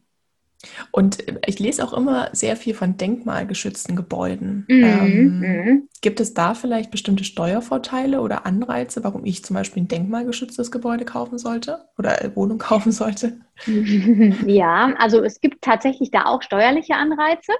Und 0.90 1.18
ich 1.46 1.58
lese 1.60 1.84
auch 1.84 1.92
immer 1.92 2.30
sehr 2.32 2.56
viel 2.56 2.74
von 2.74 2.96
denkmalgeschützten 2.96 3.94
Gebäuden. 3.94 4.64
Mhm, 4.68 4.84
ähm, 4.84 5.38
mhm. 5.38 5.88
Gibt 6.00 6.20
es 6.20 6.34
da 6.34 6.54
vielleicht 6.54 6.90
bestimmte 6.90 7.24
Steuervorteile 7.24 8.20
oder 8.20 8.44
Anreize, 8.44 9.04
warum 9.04 9.24
ich 9.24 9.44
zum 9.44 9.54
Beispiel 9.54 9.84
ein 9.84 9.88
denkmalgeschütztes 9.88 10.70
Gebäude 10.70 11.04
kaufen 11.04 11.38
sollte 11.38 11.86
oder 11.96 12.16
Wohnung 12.34 12.58
kaufen 12.58 12.92
sollte? 12.92 13.40
Ja, 14.46 14.94
also 14.98 15.22
es 15.22 15.40
gibt 15.40 15.62
tatsächlich 15.62 16.10
da 16.10 16.26
auch 16.26 16.42
steuerliche 16.42 16.94
Anreize. 16.94 17.52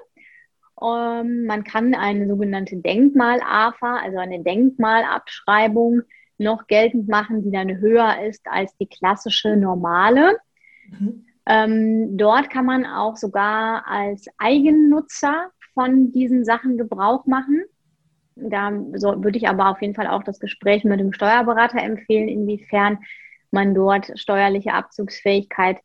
Ähm, 0.81 1.45
man 1.45 1.63
kann 1.63 1.93
eine 1.93 2.27
sogenannte 2.27 2.77
Denkmal-AFA, 2.77 3.97
also 3.97 4.17
eine 4.17 4.41
Denkmalabschreibung, 4.43 6.01
noch 6.37 6.67
geltend 6.67 7.09
machen, 7.09 7.43
die 7.43 7.51
dann 7.51 7.79
höher 7.79 8.23
ist 8.25 8.47
als 8.47 8.75
die 8.77 8.87
klassische 8.87 9.57
normale. 9.57 10.37
Mhm. 10.89 11.25
Ähm, 11.49 12.15
dort 12.15 12.51
kann 12.51 12.65
man 12.65 12.85
auch 12.85 13.17
sogar 13.17 13.87
als 13.87 14.27
Eigennutzer 14.37 15.49
von 15.73 16.11
diesen 16.11 16.45
Sachen 16.45 16.77
Gebrauch 16.77 17.25
machen. 17.25 17.63
Da 18.35 18.71
so, 18.93 19.23
würde 19.23 19.39
ich 19.39 19.49
aber 19.49 19.69
auf 19.69 19.81
jeden 19.81 19.95
Fall 19.95 20.07
auch 20.07 20.23
das 20.23 20.39
Gespräch 20.39 20.83
mit 20.83 20.99
dem 20.99 21.11
Steuerberater 21.11 21.81
empfehlen, 21.81 22.29
inwiefern 22.29 22.99
man 23.49 23.73
dort 23.73 24.11
steuerliche 24.19 24.73
Abzugsfähigkeit 24.73 25.79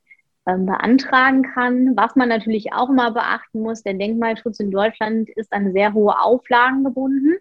ähm, 0.47 0.67
beantragen 0.67 1.43
kann. 1.55 1.97
Was 1.97 2.15
man 2.15 2.29
natürlich 2.29 2.75
auch 2.75 2.91
immer 2.91 3.11
beachten 3.13 3.63
muss, 3.63 3.83
der 3.83 3.95
Denkmalschutz 3.95 4.61
in 4.61 4.71
Deutschland 4.71 5.31
ist 5.31 5.51
an 5.55 5.73
sehr 5.73 5.95
hohe 5.95 6.21
Auflagen 6.21 6.85
gebunden. 6.85 7.37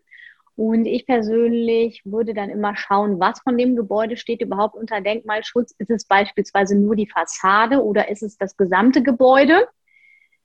Und 0.56 0.86
ich 0.86 1.06
persönlich 1.06 2.02
würde 2.06 2.34
dann 2.34 2.50
immer 2.50 2.76
schauen, 2.76 3.20
was 3.20 3.40
von 3.42 3.58
dem 3.58 3.76
Gebäude 3.76 4.18
steht 4.18 4.42
überhaupt 4.42 4.76
unter 4.76 5.02
Denkmalschutz. 5.02 5.74
Ist 5.80 5.90
es 5.90 6.06
beispielsweise 6.06 6.78
nur 6.78 6.96
die 6.96 7.08
Fassade 7.08 7.84
oder 7.84 8.10
ist 8.10 8.22
es 8.22 8.38
das 8.38 8.56
gesamte 8.56 9.02
Gebäude? 9.02 9.68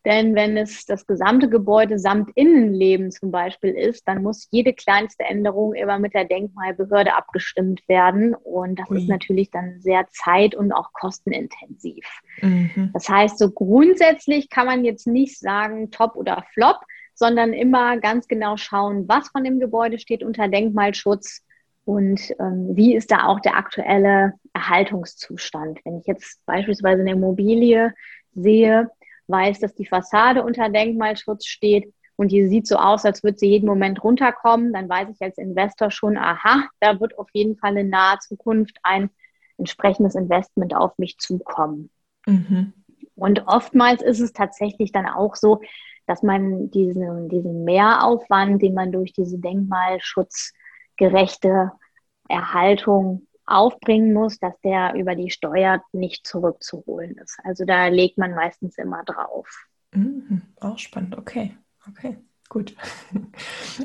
Denn 0.04 0.34
wenn 0.34 0.56
es 0.56 0.86
das 0.86 1.06
gesamte 1.06 1.50
Gebäude 1.50 1.98
samt 1.98 2.30
Innenleben 2.34 3.10
zum 3.10 3.30
Beispiel 3.30 3.72
ist, 3.72 4.06
dann 4.08 4.22
muss 4.22 4.48
jede 4.50 4.72
kleinste 4.72 5.24
Änderung 5.24 5.74
immer 5.74 5.98
mit 5.98 6.14
der 6.14 6.24
Denkmalbehörde 6.24 7.14
abgestimmt 7.14 7.86
werden. 7.88 8.34
Und 8.34 8.78
das 8.78 8.88
Ui. 8.90 8.98
ist 8.98 9.08
natürlich 9.08 9.50
dann 9.50 9.80
sehr 9.80 10.06
zeit- 10.10 10.54
und 10.54 10.72
auch 10.72 10.94
kostenintensiv. 10.94 12.06
Mhm. 12.40 12.90
Das 12.94 13.08
heißt, 13.08 13.38
so 13.38 13.50
grundsätzlich 13.50 14.48
kann 14.48 14.66
man 14.66 14.84
jetzt 14.84 15.06
nicht 15.06 15.38
sagen, 15.38 15.90
top 15.90 16.16
oder 16.16 16.44
flop, 16.54 16.78
sondern 17.18 17.52
immer 17.52 17.98
ganz 17.98 18.28
genau 18.28 18.56
schauen, 18.56 19.08
was 19.08 19.28
von 19.30 19.42
dem 19.42 19.58
Gebäude 19.58 19.98
steht 19.98 20.22
unter 20.22 20.46
Denkmalschutz 20.46 21.44
und 21.84 22.20
ähm, 22.38 22.76
wie 22.76 22.94
ist 22.94 23.10
da 23.10 23.24
auch 23.24 23.40
der 23.40 23.56
aktuelle 23.56 24.34
Erhaltungszustand. 24.52 25.80
Wenn 25.84 25.98
ich 25.98 26.06
jetzt 26.06 26.40
beispielsweise 26.46 27.00
eine 27.00 27.12
Immobilie 27.12 27.92
sehe, 28.34 28.88
weiß, 29.26 29.58
dass 29.58 29.74
die 29.74 29.86
Fassade 29.86 30.44
unter 30.44 30.68
Denkmalschutz 30.68 31.46
steht 31.46 31.92
und 32.14 32.30
die 32.30 32.46
sieht 32.46 32.68
so 32.68 32.76
aus, 32.76 33.04
als 33.04 33.24
würde 33.24 33.38
sie 33.38 33.48
jeden 33.48 33.66
Moment 33.66 34.04
runterkommen, 34.04 34.72
dann 34.72 34.88
weiß 34.88 35.08
ich 35.08 35.20
als 35.20 35.38
Investor 35.38 35.90
schon, 35.90 36.16
aha, 36.16 36.68
da 36.78 37.00
wird 37.00 37.18
auf 37.18 37.28
jeden 37.32 37.56
Fall 37.56 37.76
in 37.76 37.88
naher 37.88 38.20
Zukunft 38.20 38.78
ein 38.84 39.10
entsprechendes 39.56 40.14
Investment 40.14 40.72
auf 40.72 40.96
mich 40.98 41.18
zukommen. 41.18 41.90
Mhm. 42.26 42.74
Und 43.16 43.48
oftmals 43.48 44.02
ist 44.02 44.20
es 44.20 44.32
tatsächlich 44.32 44.92
dann 44.92 45.06
auch 45.06 45.34
so, 45.34 45.60
dass 46.08 46.22
man 46.22 46.70
diesen, 46.70 47.28
diesen 47.28 47.64
Mehraufwand, 47.64 48.62
den 48.62 48.74
man 48.74 48.92
durch 48.92 49.12
diese 49.12 49.38
denkmalschutzgerechte 49.38 51.72
Erhaltung 52.28 53.26
aufbringen 53.44 54.12
muss, 54.12 54.38
dass 54.38 54.58
der 54.60 54.94
über 54.94 55.14
die 55.14 55.30
Steuer 55.30 55.82
nicht 55.92 56.26
zurückzuholen 56.26 57.16
ist. 57.18 57.38
Also 57.44 57.64
da 57.64 57.86
legt 57.88 58.18
man 58.18 58.34
meistens 58.34 58.76
immer 58.78 59.04
drauf. 59.04 59.66
Mhm, 59.92 60.42
auch 60.60 60.78
spannend, 60.78 61.16
okay, 61.16 61.56
okay, 61.88 62.18
gut. 62.48 62.74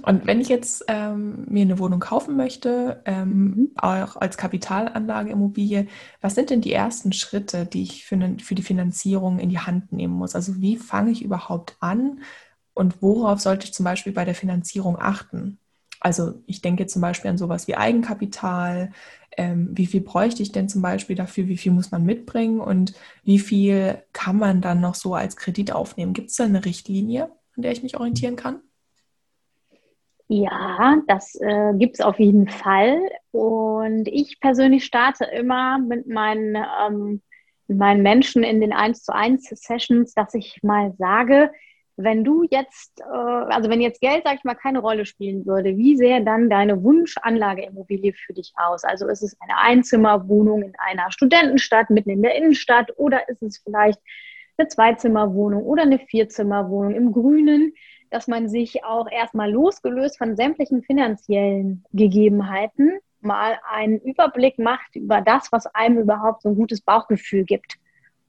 Und 0.04 0.26
wenn 0.26 0.40
ich 0.40 0.50
jetzt 0.50 0.86
ähm, 0.88 1.46
mir 1.50 1.64
eine 1.64 1.80
Wohnung 1.80 2.00
kaufen 2.00 2.36
möchte, 2.36 3.02
ähm, 3.06 3.30
mhm. 3.30 3.72
auch 3.76 4.16
als 4.16 4.38
Kapitalanlageimmobilie, 4.38 5.88
was 6.22 6.36
sind 6.36 6.50
denn 6.50 6.62
die 6.62 6.74
ersten 6.74 7.14
Schritte, 7.14 7.66
die 7.66 7.84
ich 7.84 8.06
für, 8.06 8.18
ne, 8.18 8.38
für 8.40 8.56
die 8.56 8.64
Finanzierung 8.64 9.40
in 9.40 9.50
die 9.50 9.60
Hand 9.60 9.92
nehmen 9.92 10.14
muss? 10.14 10.36
Also 10.36 10.62
wie 10.62 10.78
fange 10.78 11.12
ich 11.12 11.24
überhaupt 11.24 11.76
an 11.80 12.22
und 12.74 13.02
worauf 13.02 13.40
sollte 13.40 13.66
ich 13.66 13.74
zum 13.74 13.84
Beispiel 13.84 14.14
bei 14.14 14.26
der 14.26 14.36
Finanzierung 14.36 14.98
achten? 15.00 15.60
Also 16.00 16.34
ich 16.48 16.62
denke 16.62 16.86
zum 16.88 17.02
Beispiel 17.02 17.32
an 17.32 17.38
sowas 17.38 17.68
wie 17.68 17.76
Eigenkapital, 17.76 18.92
ähm, 19.38 19.70
wie 19.72 19.86
viel 19.88 20.02
bräuchte 20.02 20.44
ich 20.44 20.52
denn 20.52 20.70
zum 20.70 20.82
Beispiel 20.82 21.16
dafür, 21.16 21.48
wie 21.48 21.58
viel 21.58 21.72
muss 21.72 21.92
man 21.92 22.04
mitbringen 22.04 22.60
und 22.60 22.94
wie 23.24 23.40
viel 23.40 24.04
kann 24.14 24.38
man 24.38 24.62
dann 24.62 24.82
noch 24.82 24.96
so 24.96 25.16
als 25.16 25.36
Kredit 25.38 25.72
aufnehmen? 25.72 26.14
Gibt 26.14 26.30
es 26.30 26.36
da 26.36 26.44
eine 26.44 26.66
Richtlinie, 26.66 27.32
an 27.56 27.62
der 27.62 27.72
ich 27.72 27.84
mich 27.84 27.98
orientieren 27.98 28.36
kann? 28.36 28.62
Ja, 30.28 31.02
das 31.08 31.36
äh, 31.36 31.74
gibt 31.76 31.96
es 31.96 32.02
auf 32.02 32.18
jeden 32.18 32.48
Fall. 32.48 33.00
Und 33.32 34.08
ich 34.08 34.40
persönlich 34.40 34.86
starte 34.86 35.26
immer 35.26 35.78
mit 35.80 36.08
meinen, 36.08 36.56
ähm, 36.56 37.22
mit 37.68 37.78
meinen 37.78 38.02
Menschen 38.02 38.44
in 38.44 38.62
den 38.62 38.74
1 38.74 39.04
zu 39.04 39.14
1 39.14 39.44
Sessions, 39.50 40.14
dass 40.14 40.34
ich 40.34 40.58
mal 40.64 40.94
sage, 40.98 41.52
wenn 41.98 42.24
du 42.24 42.44
jetzt, 42.50 43.00
äh, 43.02 43.04
also 43.04 43.70
wenn 43.70 43.82
jetzt 43.82 44.02
Geld, 44.02 44.24
sag 44.24 44.38
ich 44.38 44.44
mal, 44.44 44.56
keine 44.56 44.80
Rolle 44.80 45.06
spielen 45.06 45.46
würde, 45.46 45.78
wie 45.78 45.96
sähe 45.96 46.24
dann 46.24 46.50
deine 46.50 46.82
Wunschanlageimmobilie 46.84 48.14
für 48.14 48.34
dich 48.34 48.54
aus? 48.56 48.84
Also 48.84 49.08
ist 49.08 49.22
es 49.22 49.38
eine 49.42 49.58
Einzimmerwohnung 49.60 50.64
in 50.64 50.74
einer 50.78 51.12
Studentenstadt 51.12 51.90
mitten 51.90 52.10
in 52.10 52.24
der 52.24 52.36
Innenstadt 52.36 52.92
oder 52.98 53.30
ist 53.30 53.44
es 53.44 53.60
vielleicht 53.60 54.00
eine 54.58 54.68
Zweizimmerwohnung 54.68 55.64
oder 55.64 55.84
eine 55.84 56.00
Vierzimmerwohnung 56.00 56.96
im 56.96 57.12
Grünen, 57.12 57.74
dass 58.10 58.28
man 58.28 58.48
sich 58.48 58.84
auch 58.84 59.10
erstmal 59.10 59.52
losgelöst 59.52 60.18
von 60.18 60.36
sämtlichen 60.36 60.84
finanziellen 60.84 61.84
Gegebenheiten 61.94 63.00
mal 63.22 63.58
einen 63.72 64.00
Überblick 64.00 64.60
macht 64.60 64.96
über 64.96 65.22
das, 65.22 65.52
was 65.52 65.66
einem 65.68 65.98
überhaupt 65.98 66.44
so 66.44 66.50
ein 66.50 66.56
gutes 66.56 66.82
Bauchgefühl 66.82 67.46
gibt, 67.46 67.78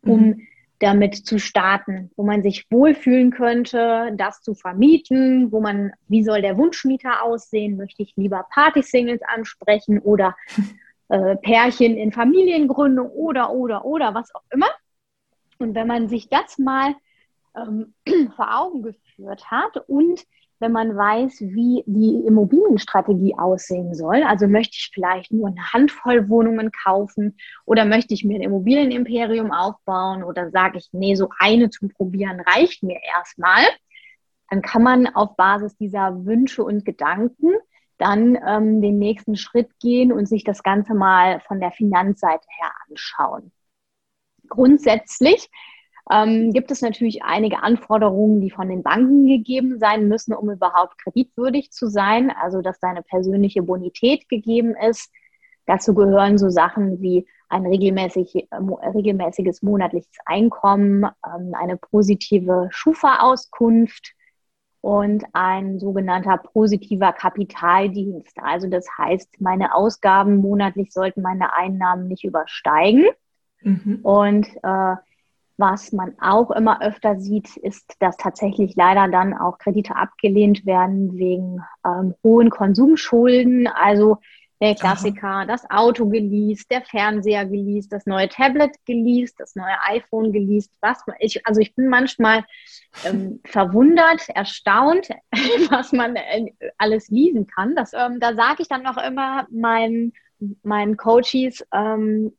um 0.02 0.28
mhm 0.28 0.46
damit 0.84 1.14
zu 1.14 1.38
starten, 1.38 2.10
wo 2.16 2.24
man 2.24 2.42
sich 2.42 2.66
wohlfühlen 2.70 3.30
könnte, 3.30 4.12
das 4.16 4.42
zu 4.42 4.54
vermieten, 4.54 5.52
wo 5.52 5.60
man, 5.60 5.92
wie 6.08 6.22
soll 6.22 6.42
der 6.42 6.58
Wunschmieter 6.58 7.22
aussehen? 7.22 7.76
Möchte 7.76 8.02
ich 8.02 8.12
lieber 8.16 8.46
Party-Singles 8.50 9.22
ansprechen 9.22 9.98
oder 10.00 10.36
äh, 11.08 11.36
Pärchen 11.36 11.96
in 11.96 12.12
Familiengründung 12.12 13.08
oder, 13.08 13.50
oder, 13.52 13.84
oder, 13.84 14.14
was 14.14 14.34
auch 14.34 14.42
immer. 14.50 14.66
Und 15.58 15.74
wenn 15.74 15.86
man 15.86 16.08
sich 16.08 16.28
das 16.28 16.58
mal 16.58 16.94
ähm, 17.56 17.94
vor 18.36 18.58
Augen 18.58 18.82
geführt 18.82 19.50
hat 19.50 19.76
und 19.86 20.24
wenn 20.60 20.72
man 20.72 20.96
weiß, 20.96 21.40
wie 21.40 21.82
die 21.86 22.26
Immobilienstrategie 22.26 23.34
aussehen 23.36 23.94
soll. 23.94 24.22
Also 24.22 24.46
möchte 24.46 24.76
ich 24.76 24.90
vielleicht 24.94 25.32
nur 25.32 25.48
eine 25.48 25.72
Handvoll 25.72 26.28
Wohnungen 26.28 26.70
kaufen 26.70 27.36
oder 27.66 27.84
möchte 27.84 28.14
ich 28.14 28.24
mir 28.24 28.36
ein 28.36 28.42
Immobilienimperium 28.42 29.52
aufbauen 29.52 30.22
oder 30.22 30.50
sage 30.50 30.78
ich, 30.78 30.88
nee, 30.92 31.16
so 31.16 31.28
eine 31.38 31.70
zum 31.70 31.90
Probieren 31.90 32.40
reicht 32.40 32.82
mir 32.82 32.98
erstmal. 33.16 33.62
Dann 34.48 34.62
kann 34.62 34.82
man 34.82 35.06
auf 35.08 35.36
Basis 35.36 35.76
dieser 35.76 36.24
Wünsche 36.24 36.62
und 36.62 36.84
Gedanken 36.84 37.52
dann 37.98 38.38
ähm, 38.46 38.80
den 38.80 38.98
nächsten 38.98 39.36
Schritt 39.36 39.68
gehen 39.80 40.12
und 40.12 40.26
sich 40.26 40.44
das 40.44 40.62
Ganze 40.62 40.94
mal 40.94 41.40
von 41.40 41.60
der 41.60 41.72
Finanzseite 41.72 42.46
her 42.58 42.70
anschauen. 42.88 43.52
Grundsätzlich 44.48 45.48
ähm, 46.10 46.52
gibt 46.52 46.70
es 46.70 46.82
natürlich 46.82 47.22
einige 47.22 47.62
Anforderungen, 47.62 48.40
die 48.40 48.50
von 48.50 48.68
den 48.68 48.82
Banken 48.82 49.26
gegeben 49.26 49.78
sein 49.78 50.08
müssen, 50.08 50.34
um 50.34 50.50
überhaupt 50.50 50.98
kreditwürdig 50.98 51.70
zu 51.70 51.88
sein. 51.88 52.30
Also, 52.30 52.60
dass 52.60 52.78
deine 52.80 53.02
persönliche 53.02 53.62
Bonität 53.62 54.28
gegeben 54.28 54.74
ist. 54.76 55.10
Dazu 55.66 55.94
gehören 55.94 56.36
so 56.36 56.50
Sachen 56.50 57.00
wie 57.00 57.26
ein 57.48 57.66
regelmäßig, 57.66 58.34
äh, 58.34 58.46
regelmäßiges 58.94 59.62
monatliches 59.62 60.12
Einkommen, 60.26 61.04
ähm, 61.04 61.54
eine 61.54 61.76
positive 61.76 62.68
Schufa-Auskunft 62.70 64.14
und 64.80 65.24
ein 65.32 65.78
sogenannter 65.78 66.36
positiver 66.36 67.14
Kapitaldienst. 67.14 68.36
Also 68.42 68.68
das 68.68 68.86
heißt, 68.98 69.40
meine 69.40 69.74
Ausgaben 69.74 70.36
monatlich 70.36 70.92
sollten 70.92 71.22
meine 71.22 71.54
Einnahmen 71.54 72.08
nicht 72.08 72.24
übersteigen. 72.24 73.06
Mhm. 73.64 74.00
Und 74.02 74.46
äh, 74.62 74.96
was 75.56 75.92
man 75.92 76.14
auch 76.20 76.50
immer 76.50 76.82
öfter 76.82 77.18
sieht, 77.18 77.56
ist, 77.56 77.94
dass 78.00 78.16
tatsächlich 78.16 78.74
leider 78.76 79.08
dann 79.08 79.34
auch 79.34 79.58
Kredite 79.58 79.96
abgelehnt 79.96 80.66
werden 80.66 81.16
wegen 81.16 81.62
ähm, 81.86 82.14
hohen 82.22 82.50
Konsumschulden. 82.50 83.68
Also 83.68 84.18
der 84.60 84.74
Klassiker, 84.74 85.26
Aha. 85.26 85.44
das 85.44 85.68
Auto 85.70 86.08
geleast, 86.08 86.70
der 86.70 86.82
Fernseher 86.82 87.44
geleast, 87.44 87.92
das 87.92 88.06
neue 88.06 88.28
Tablet 88.28 88.70
geleast, 88.86 89.38
das 89.38 89.54
neue 89.56 89.76
iPhone 89.88 90.32
geleast. 90.32 90.72
Was 90.80 90.98
ich, 91.18 91.46
also 91.46 91.60
ich 91.60 91.74
bin 91.74 91.88
manchmal 91.88 92.44
ähm, 93.04 93.40
verwundert, 93.46 94.28
erstaunt, 94.30 95.08
was 95.70 95.92
man 95.92 96.16
äh, 96.16 96.52
alles 96.78 97.08
lesen 97.10 97.46
kann. 97.46 97.76
Das, 97.76 97.92
ähm, 97.92 98.20
da 98.20 98.34
sage 98.34 98.62
ich 98.62 98.68
dann 98.68 98.82
noch 98.82 98.96
immer 98.96 99.46
meinen 99.50 100.12
meinen 100.62 100.96
Coaches, 100.96 101.64
ähm, 101.72 102.32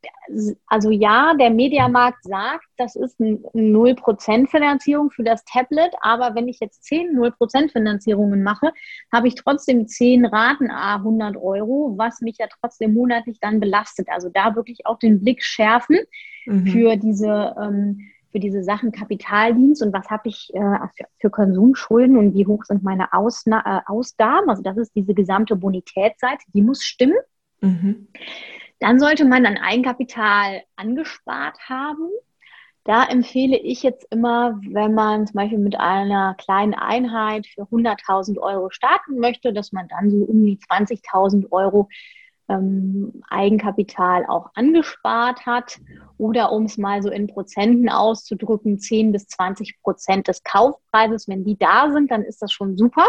also 0.67 0.91
ja, 0.91 1.33
der 1.39 1.49
Mediamarkt 1.49 2.23
sagt, 2.23 2.65
das 2.77 2.95
ist 2.95 3.19
eine 3.19 3.37
0% 3.53 4.47
Finanzierung 4.49 5.11
für 5.11 5.23
das 5.23 5.43
Tablet, 5.45 5.93
aber 6.01 6.35
wenn 6.35 6.47
ich 6.47 6.59
jetzt 6.59 6.83
10 6.83 7.17
0% 7.17 7.71
Finanzierungen 7.71 8.43
mache, 8.43 8.71
habe 9.13 9.27
ich 9.27 9.35
trotzdem 9.35 9.87
10 9.87 10.25
Raten 10.25 10.69
A 10.69 10.97
100 10.97 11.37
Euro, 11.37 11.95
was 11.97 12.21
mich 12.21 12.37
ja 12.39 12.47
trotzdem 12.61 12.93
monatlich 12.93 13.39
dann 13.39 13.59
belastet. 13.59 14.07
Also 14.09 14.29
da 14.29 14.55
wirklich 14.55 14.85
auch 14.85 14.99
den 14.99 15.21
Blick 15.21 15.43
schärfen 15.43 15.99
mhm. 16.45 16.67
für 16.67 16.95
diese 16.97 17.55
ähm, 17.61 18.11
für 18.35 18.39
diese 18.41 18.65
Sachen 18.65 18.91
Kapitaldienst 18.91 19.81
und 19.81 19.93
was 19.93 20.09
habe 20.09 20.27
ich 20.27 20.53
äh, 20.53 20.59
für, 20.59 21.05
für, 21.21 21.29
Konsumschulden 21.29 22.17
und 22.17 22.33
wie 22.33 22.45
hoch 22.45 22.65
sind 22.65 22.83
meine 22.83 23.13
Ausna 23.13 23.63
äh, 23.65 23.89
Ausgaben. 23.89 24.49
Also 24.49 24.61
das 24.61 24.75
ist 24.75 24.93
diese 24.93 25.13
gesamte 25.13 25.55
Bonitätsseite, 25.55 26.43
die 26.53 26.61
muss 26.61 26.83
stimmen. 26.83 27.15
Mhm. 27.61 28.07
Dann 28.79 28.99
sollte 28.99 29.25
man 29.25 29.45
ein 29.45 29.57
Eigenkapital 29.57 30.63
angespart 30.75 31.57
haben. 31.69 32.09
Da 32.83 33.03
empfehle 33.05 33.57
ich 33.57 33.81
jetzt 33.81 34.05
immer, 34.11 34.59
wenn 34.61 34.93
man 34.93 35.25
zum 35.25 35.35
Beispiel 35.35 35.57
mit 35.57 35.79
einer 35.79 36.35
kleinen 36.35 36.75
Einheit 36.75 37.47
für 37.47 37.63
100.000 37.63 38.37
Euro 38.37 38.69
starten 38.69 39.17
möchte, 39.17 39.53
dass 39.53 39.71
man 39.71 39.87
dann 39.87 40.11
so 40.11 40.17
um 40.17 40.45
die 40.45 40.59
20.000 40.59 41.51
Euro 41.51 41.89
ähm, 42.47 43.23
Eigenkapital 43.27 44.25
auch 44.27 44.51
angespart 44.53 45.45
hat 45.47 45.79
oder 46.17 46.51
um 46.51 46.65
es 46.65 46.77
mal 46.77 47.01
so 47.01 47.09
in 47.09 47.25
Prozenten 47.25 47.89
auszudrücken, 47.89 48.77
10 48.77 49.11
bis 49.11 49.27
20 49.27 49.81
Prozent 49.81 50.27
des 50.27 50.43
Kaufpreises. 50.43 51.27
Wenn 51.27 51.43
die 51.43 51.57
da 51.57 51.91
sind, 51.91 52.11
dann 52.11 52.21
ist 52.21 52.41
das 52.43 52.51
schon 52.51 52.77
super. 52.77 53.07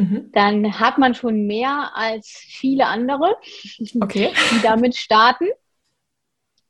Mhm. 0.00 0.30
Dann 0.32 0.80
hat 0.80 0.96
man 0.96 1.14
schon 1.14 1.46
mehr 1.46 1.90
als 1.94 2.28
viele 2.28 2.86
andere, 2.86 3.36
okay. 4.00 4.32
die 4.52 4.62
damit 4.62 4.96
starten. 4.96 5.46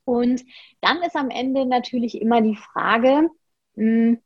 Und 0.04 0.42
dann 0.80 1.00
ist 1.02 1.14
am 1.14 1.30
Ende 1.30 1.64
natürlich 1.64 2.20
immer 2.20 2.40
die 2.40 2.56
Frage, 2.56 3.28
hm, 3.76 4.18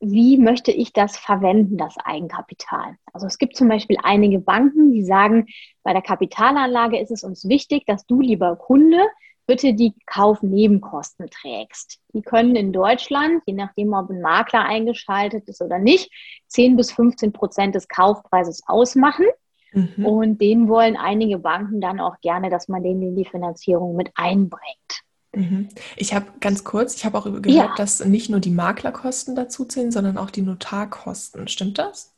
wie 0.00 0.38
möchte 0.38 0.72
ich 0.72 0.94
das 0.94 1.18
verwenden, 1.18 1.76
das 1.76 1.98
Eigenkapital? 1.98 2.96
Also 3.12 3.26
es 3.26 3.36
gibt 3.36 3.54
zum 3.54 3.68
Beispiel 3.68 3.98
einige 4.02 4.38
Banken, 4.38 4.92
die 4.92 5.04
sagen, 5.04 5.48
bei 5.82 5.92
der 5.92 6.00
Kapitalanlage 6.00 6.98
ist 6.98 7.10
es 7.10 7.22
uns 7.22 7.46
wichtig, 7.46 7.84
dass 7.84 8.06
du, 8.06 8.22
lieber 8.22 8.56
Kunde, 8.56 9.04
bitte 9.46 9.74
die 9.74 9.94
Kaufnebenkosten 10.06 11.28
trägst. 11.30 12.00
Die 12.14 12.22
können 12.22 12.56
in 12.56 12.72
Deutschland, 12.72 13.42
je 13.46 13.54
nachdem, 13.54 13.92
ob 13.92 14.10
ein 14.10 14.20
Makler 14.20 14.64
eingeschaltet 14.64 15.48
ist 15.48 15.62
oder 15.62 15.78
nicht, 15.78 16.10
10 16.48 16.76
bis 16.76 16.92
15 16.92 17.32
Prozent 17.32 17.74
des 17.74 17.88
Kaufpreises 17.88 18.62
ausmachen. 18.66 19.26
Mhm. 19.72 20.06
Und 20.06 20.40
den 20.40 20.68
wollen 20.68 20.96
einige 20.96 21.38
Banken 21.38 21.80
dann 21.80 22.00
auch 22.00 22.20
gerne, 22.20 22.50
dass 22.50 22.68
man 22.68 22.82
den 22.82 23.02
in 23.02 23.16
die 23.16 23.24
Finanzierung 23.24 23.94
mit 23.94 24.10
einbringt. 24.14 25.02
Mhm. 25.34 25.68
Ich 25.96 26.14
habe 26.14 26.26
ganz 26.40 26.64
kurz, 26.64 26.96
ich 26.96 27.04
habe 27.04 27.18
auch 27.18 27.24
gehört, 27.24 27.46
ja. 27.46 27.74
dass 27.76 28.04
nicht 28.04 28.30
nur 28.30 28.40
die 28.40 28.50
Maklerkosten 28.50 29.36
dazu 29.36 29.64
zählen, 29.66 29.92
sondern 29.92 30.16
auch 30.16 30.30
die 30.30 30.42
Notarkosten. 30.42 31.46
Stimmt 31.46 31.78
das? 31.78 32.15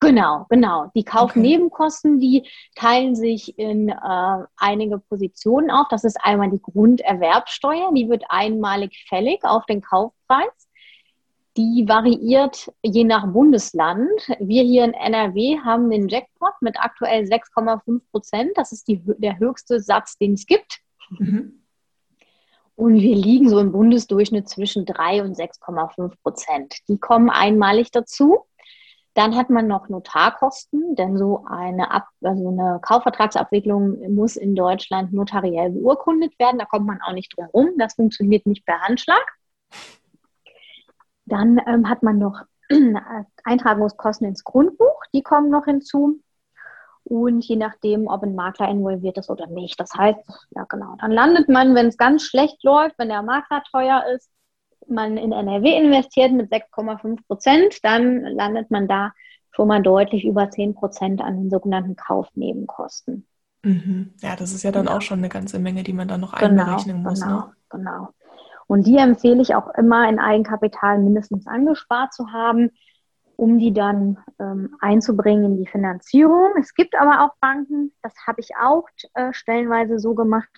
Genau, 0.00 0.46
genau. 0.48 0.90
Die 0.94 1.02
Kaufnebenkosten, 1.02 2.16
okay. 2.16 2.20
die 2.20 2.48
teilen 2.76 3.16
sich 3.16 3.58
in 3.58 3.88
äh, 3.88 4.44
einige 4.56 4.98
Positionen 4.98 5.70
auf. 5.70 5.86
Das 5.90 6.04
ist 6.04 6.18
einmal 6.22 6.50
die 6.50 6.62
Grunderwerbsteuer, 6.62 7.92
die 7.92 8.08
wird 8.08 8.24
einmalig 8.28 9.04
fällig 9.08 9.42
auf 9.42 9.66
den 9.66 9.80
Kaufpreis. 9.80 10.68
Die 11.56 11.86
variiert 11.88 12.72
je 12.84 13.02
nach 13.02 13.26
Bundesland. 13.32 14.08
Wir 14.38 14.62
hier 14.62 14.84
in 14.84 14.94
NRW 14.94 15.58
haben 15.64 15.90
den 15.90 16.08
Jackpot 16.08 16.52
mit 16.60 16.78
aktuell 16.78 17.24
6,5 17.24 18.00
Prozent. 18.12 18.52
Das 18.54 18.70
ist 18.70 18.86
die, 18.86 19.02
der 19.04 19.40
höchste 19.40 19.80
Satz, 19.80 20.16
den 20.18 20.34
es 20.34 20.46
gibt. 20.46 20.78
Mhm. 21.10 21.64
Und 22.76 23.00
wir 23.00 23.16
liegen 23.16 23.48
so 23.48 23.58
im 23.58 23.72
Bundesdurchschnitt 23.72 24.48
zwischen 24.48 24.86
3 24.86 25.24
und 25.24 25.36
6,5 25.36 26.12
Prozent. 26.22 26.76
Die 26.86 26.98
kommen 26.98 27.28
einmalig 27.28 27.90
dazu. 27.90 28.44
Dann 29.18 29.34
hat 29.34 29.50
man 29.50 29.66
noch 29.66 29.88
Notarkosten, 29.88 30.94
denn 30.94 31.18
so 31.18 31.44
eine, 31.50 31.90
Ab 31.90 32.06
also 32.22 32.50
eine 32.50 32.78
Kaufvertragsabwicklung 32.80 34.14
muss 34.14 34.36
in 34.36 34.54
Deutschland 34.54 35.12
notariell 35.12 35.70
beurkundet 35.70 36.38
werden. 36.38 36.60
Da 36.60 36.66
kommt 36.66 36.86
man 36.86 37.02
auch 37.02 37.12
nicht 37.12 37.36
drum 37.36 37.46
rum. 37.46 37.70
Das 37.78 37.94
funktioniert 37.94 38.46
nicht 38.46 38.64
per 38.64 38.80
Handschlag. 38.80 39.26
Dann 41.24 41.60
ähm, 41.66 41.88
hat 41.88 42.04
man 42.04 42.18
noch 42.18 42.42
Eintragungskosten 43.42 44.28
ins 44.28 44.44
Grundbuch, 44.44 45.02
die 45.12 45.24
kommen 45.24 45.50
noch 45.50 45.64
hinzu 45.64 46.20
und 47.02 47.44
je 47.44 47.56
nachdem, 47.56 48.06
ob 48.06 48.22
ein 48.22 48.36
Makler 48.36 48.68
involviert 48.68 49.18
ist 49.18 49.30
oder 49.30 49.48
nicht. 49.48 49.80
Das 49.80 49.94
heißt, 49.94 50.20
ja 50.50 50.64
genau, 50.68 50.94
dann 51.00 51.10
landet 51.10 51.48
man, 51.48 51.74
wenn 51.74 51.88
es 51.88 51.96
ganz 51.96 52.22
schlecht 52.22 52.62
läuft, 52.62 52.96
wenn 52.98 53.08
der 53.08 53.22
Makler 53.22 53.64
teuer 53.72 54.04
ist, 54.14 54.30
man 54.90 55.16
in 55.16 55.32
NRW 55.32 55.76
investiert 55.76 56.32
mit 56.32 56.52
6,5 56.52 57.26
Prozent, 57.26 57.78
dann 57.82 58.22
landet 58.22 58.70
man 58.70 58.88
da 58.88 59.12
schon 59.50 59.68
mal 59.68 59.82
deutlich 59.82 60.24
über 60.24 60.50
10 60.50 60.74
Prozent 60.74 61.20
an 61.20 61.36
den 61.36 61.50
sogenannten 61.50 61.96
Kaufnebenkosten. 61.96 63.26
Mhm. 63.64 64.14
Ja, 64.20 64.36
das 64.36 64.52
ist 64.52 64.62
ja 64.62 64.70
dann 64.70 64.88
auch 64.88 65.02
schon 65.02 65.18
eine 65.18 65.28
ganze 65.28 65.58
Menge, 65.58 65.82
die 65.82 65.92
man 65.92 66.08
dann 66.08 66.20
noch 66.20 66.36
genau, 66.38 66.62
einberechnen 66.62 67.02
muss. 67.02 67.20
Genau, 67.20 67.36
ne? 67.36 67.52
genau. 67.70 68.08
Und 68.66 68.86
die 68.86 68.98
empfehle 68.98 69.42
ich 69.42 69.54
auch 69.54 69.74
immer 69.74 70.08
in 70.08 70.18
Eigenkapital 70.18 70.98
mindestens 70.98 71.46
angespart 71.46 72.12
zu 72.12 72.32
haben 72.32 72.70
um 73.38 73.60
die 73.60 73.72
dann 73.72 74.18
ähm, 74.40 74.76
einzubringen 74.80 75.44
in 75.44 75.56
die 75.58 75.70
Finanzierung. 75.70 76.54
Es 76.58 76.74
gibt 76.74 76.96
aber 76.96 77.24
auch 77.24 77.36
Banken, 77.40 77.92
das 78.02 78.12
habe 78.26 78.40
ich 78.40 78.50
auch 78.60 78.84
äh, 79.14 79.32
stellenweise 79.32 80.00
so 80.00 80.14
gemacht, 80.16 80.50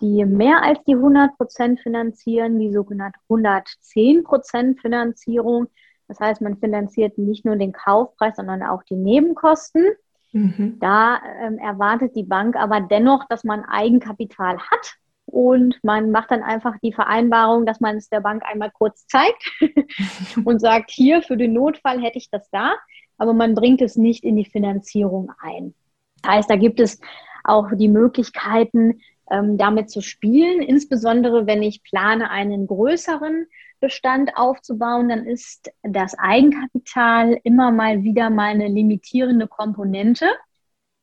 die 0.00 0.24
mehr 0.24 0.62
als 0.62 0.82
die 0.84 0.94
100 0.94 1.36
Prozent 1.36 1.80
finanzieren, 1.80 2.58
die 2.58 2.72
sogenannte 2.72 3.18
110 3.28 4.24
Prozent 4.24 4.80
Finanzierung. 4.80 5.66
Das 6.08 6.20
heißt, 6.20 6.40
man 6.40 6.58
finanziert 6.58 7.18
nicht 7.18 7.44
nur 7.44 7.56
den 7.56 7.72
Kaufpreis, 7.72 8.36
sondern 8.36 8.62
auch 8.62 8.82
die 8.84 8.96
Nebenkosten. 8.96 9.84
Mhm. 10.32 10.78
Da 10.80 11.20
ähm, 11.40 11.58
erwartet 11.58 12.14
die 12.14 12.24
Bank 12.24 12.56
aber 12.56 12.80
dennoch, 12.80 13.26
dass 13.28 13.44
man 13.44 13.64
Eigenkapital 13.64 14.58
hat 14.58 14.96
und 15.24 15.82
man 15.82 16.10
macht 16.10 16.30
dann 16.30 16.42
einfach 16.42 16.76
die 16.82 16.92
Vereinbarung, 16.92 17.66
dass 17.66 17.80
man 17.80 17.96
es 17.96 18.08
der 18.08 18.20
Bank 18.20 18.44
einmal 18.44 18.70
kurz 18.70 19.06
zeigt 19.06 19.50
und 20.44 20.60
sagt, 20.60 20.90
hier 20.90 21.22
für 21.22 21.36
den 21.36 21.52
Notfall 21.52 22.00
hätte 22.00 22.18
ich 22.18 22.30
das 22.30 22.48
da, 22.50 22.74
aber 23.18 23.32
man 23.32 23.54
bringt 23.54 23.82
es 23.82 23.96
nicht 23.96 24.24
in 24.24 24.36
die 24.36 24.44
Finanzierung 24.44 25.32
ein. 25.40 25.74
Das 26.22 26.32
heißt, 26.32 26.50
da 26.50 26.56
gibt 26.56 26.80
es 26.80 27.00
auch 27.44 27.68
die 27.74 27.88
Möglichkeiten, 27.88 29.00
ähm, 29.30 29.58
damit 29.58 29.90
zu 29.90 30.00
spielen. 30.00 30.60
Insbesondere 30.60 31.46
wenn 31.46 31.62
ich 31.62 31.82
plane, 31.82 32.30
einen 32.30 32.66
größeren 32.66 33.46
Bestand 33.80 34.36
aufzubauen, 34.36 35.08
dann 35.08 35.26
ist 35.26 35.70
das 35.82 36.16
Eigenkapital 36.18 37.38
immer 37.44 37.70
mal 37.70 38.02
wieder 38.02 38.30
mal 38.30 38.50
eine 38.50 38.68
limitierende 38.68 39.46
Komponente, 39.46 40.26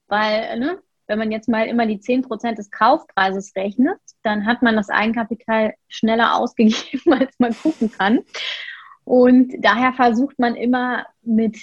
weil 0.07 0.59
ne, 0.59 0.81
wenn 1.07 1.19
man 1.19 1.31
jetzt 1.31 1.49
mal 1.49 1.67
immer 1.67 1.85
die 1.85 1.99
10% 1.99 2.55
des 2.55 2.71
Kaufpreises 2.71 3.55
rechnet, 3.55 3.99
dann 4.23 4.45
hat 4.45 4.61
man 4.61 4.75
das 4.75 4.89
Eigenkapital 4.89 5.75
schneller 5.87 6.35
ausgegeben, 6.35 7.13
als 7.19 7.37
man 7.39 7.55
gucken 7.55 7.91
kann. 7.91 8.21
Und 9.03 9.53
daher 9.59 9.93
versucht 9.93 10.39
man 10.39 10.55
immer 10.55 11.05
mit 11.21 11.57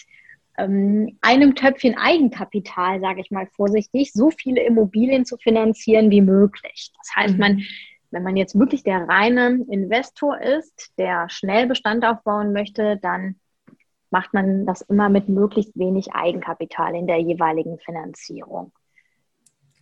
ähm, 0.61 1.19
einem 1.21 1.55
Töpfchen 1.55 1.97
Eigenkapital, 1.97 3.01
sage 3.01 3.21
ich 3.21 3.31
mal 3.31 3.47
vorsichtig, 3.55 4.13
so 4.13 4.31
viele 4.31 4.63
Immobilien 4.63 5.25
zu 5.25 5.37
finanzieren 5.37 6.11
wie 6.11 6.21
möglich. 6.21 6.93
Das 6.99 7.17
heißt, 7.17 7.39
man, 7.39 7.57
mhm. 7.57 7.63
wenn 8.11 8.23
man 8.23 8.37
jetzt 8.37 8.59
wirklich 8.59 8.83
der 8.83 9.09
reine 9.09 9.65
Investor 9.71 10.41
ist, 10.41 10.93
der 10.99 11.29
schnell 11.29 11.67
Bestand 11.67 12.05
aufbauen 12.05 12.53
möchte, 12.53 12.99
dann 13.03 13.37
macht 14.11 14.35
man 14.35 14.67
das 14.67 14.83
immer 14.83 15.09
mit 15.09 15.29
möglichst 15.29 15.79
wenig 15.79 16.13
Eigenkapital 16.13 16.95
in 16.95 17.07
der 17.07 17.19
jeweiligen 17.19 17.79
Finanzierung. 17.79 18.73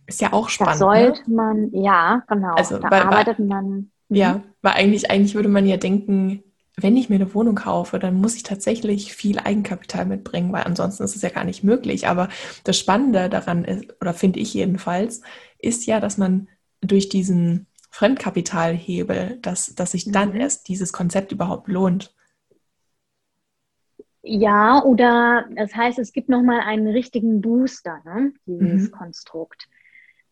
Ist 0.05 0.21
ja 0.21 0.33
auch 0.33 0.49
spannend. 0.49 0.73
Das 0.73 0.79
sollte 0.79 1.29
ne? 1.29 1.35
man, 1.35 1.69
ja, 1.71 2.23
genau. 2.27 2.55
Also, 2.55 2.79
da 2.79 2.89
weil, 2.89 3.01
arbeitet 3.01 3.39
man. 3.39 3.91
Ja, 4.09 4.35
mhm. 4.35 4.43
weil 4.61 4.73
eigentlich, 4.73 5.11
eigentlich 5.11 5.35
würde 5.35 5.49
man 5.49 5.67
ja 5.67 5.77
denken, 5.77 6.43
wenn 6.81 6.97
ich 6.97 7.09
mir 7.09 7.15
eine 7.15 7.33
Wohnung 7.33 7.55
kaufe, 7.55 7.99
dann 7.99 8.15
muss 8.15 8.35
ich 8.35 8.43
tatsächlich 8.43 9.13
viel 9.13 9.39
Eigenkapital 9.39 10.05
mitbringen, 10.05 10.51
weil 10.51 10.63
ansonsten 10.63 11.03
ist 11.03 11.15
es 11.15 11.21
ja 11.21 11.29
gar 11.29 11.43
nicht 11.43 11.63
möglich. 11.63 12.07
Aber 12.07 12.29
das 12.63 12.77
Spannende 12.77 13.29
daran 13.29 13.63
ist, 13.65 13.85
oder 14.01 14.13
finde 14.13 14.39
ich 14.39 14.53
jedenfalls, 14.53 15.21
ist 15.57 15.85
ja, 15.85 15.99
dass 15.99 16.17
man 16.17 16.47
durch 16.81 17.09
diesen 17.09 17.67
Fremdkapitalhebel, 17.91 19.39
dass, 19.41 19.73
dass 19.75 19.91
sich 19.91 20.11
dann 20.11 20.33
mhm. 20.33 20.41
erst 20.41 20.67
dieses 20.67 20.93
Konzept 20.93 21.31
überhaupt 21.31 21.67
lohnt. 21.67 22.13
Ja, 24.21 24.83
oder 24.83 25.45
das 25.55 25.73
heißt, 25.73 25.97
es 25.97 26.11
gibt 26.11 26.29
nochmal 26.29 26.59
einen 26.59 26.87
richtigen 26.87 27.41
Booster, 27.41 28.01
ne, 28.05 28.33
dieses 28.45 28.89
mhm. 28.89 28.91
Konstrukt 28.91 29.67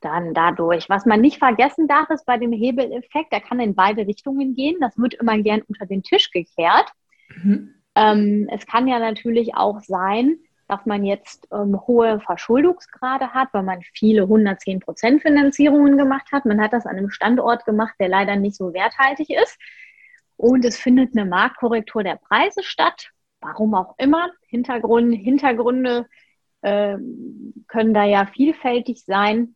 dann 0.07 0.33
dadurch. 0.33 0.89
Was 0.89 1.05
man 1.05 1.21
nicht 1.21 1.37
vergessen 1.37 1.87
darf, 1.87 2.09
ist 2.09 2.25
bei 2.25 2.37
dem 2.37 2.51
Hebeleffekt, 2.51 3.31
der 3.33 3.41
kann 3.41 3.59
in 3.59 3.75
beide 3.75 4.07
Richtungen 4.07 4.53
gehen. 4.55 4.77
Das 4.79 4.97
wird 4.97 5.15
immer 5.15 5.37
gern 5.39 5.61
unter 5.67 5.85
den 5.85 6.03
Tisch 6.03 6.31
gekehrt. 6.31 6.91
Mhm. 7.35 7.75
Ähm, 7.95 8.47
es 8.51 8.65
kann 8.65 8.87
ja 8.87 8.99
natürlich 8.99 9.55
auch 9.55 9.81
sein, 9.81 10.37
dass 10.67 10.85
man 10.85 11.03
jetzt 11.05 11.47
ähm, 11.51 11.79
hohe 11.87 12.19
Verschuldungsgrade 12.21 13.33
hat, 13.33 13.49
weil 13.53 13.63
man 13.63 13.81
viele 13.93 14.23
110 14.23 14.79
Prozent 14.79 15.21
Finanzierungen 15.21 15.97
gemacht 15.97 16.27
hat. 16.31 16.45
Man 16.45 16.61
hat 16.61 16.73
das 16.73 16.85
an 16.85 16.97
einem 16.97 17.09
Standort 17.09 17.65
gemacht, 17.65 17.95
der 17.99 18.09
leider 18.09 18.35
nicht 18.35 18.55
so 18.55 18.73
werthaltig 18.73 19.29
ist. 19.29 19.57
Und 20.37 20.65
es 20.65 20.77
findet 20.77 21.17
eine 21.17 21.29
Marktkorrektur 21.29 22.03
der 22.03 22.15
Preise 22.15 22.63
statt. 22.63 23.09
Warum 23.41 23.75
auch 23.75 23.95
immer. 23.97 24.29
Hintergrund, 24.47 25.13
Hintergründe 25.15 26.07
äh, 26.61 26.97
können 27.67 27.93
da 27.93 28.03
ja 28.03 28.25
vielfältig 28.25 29.03
sein 29.03 29.55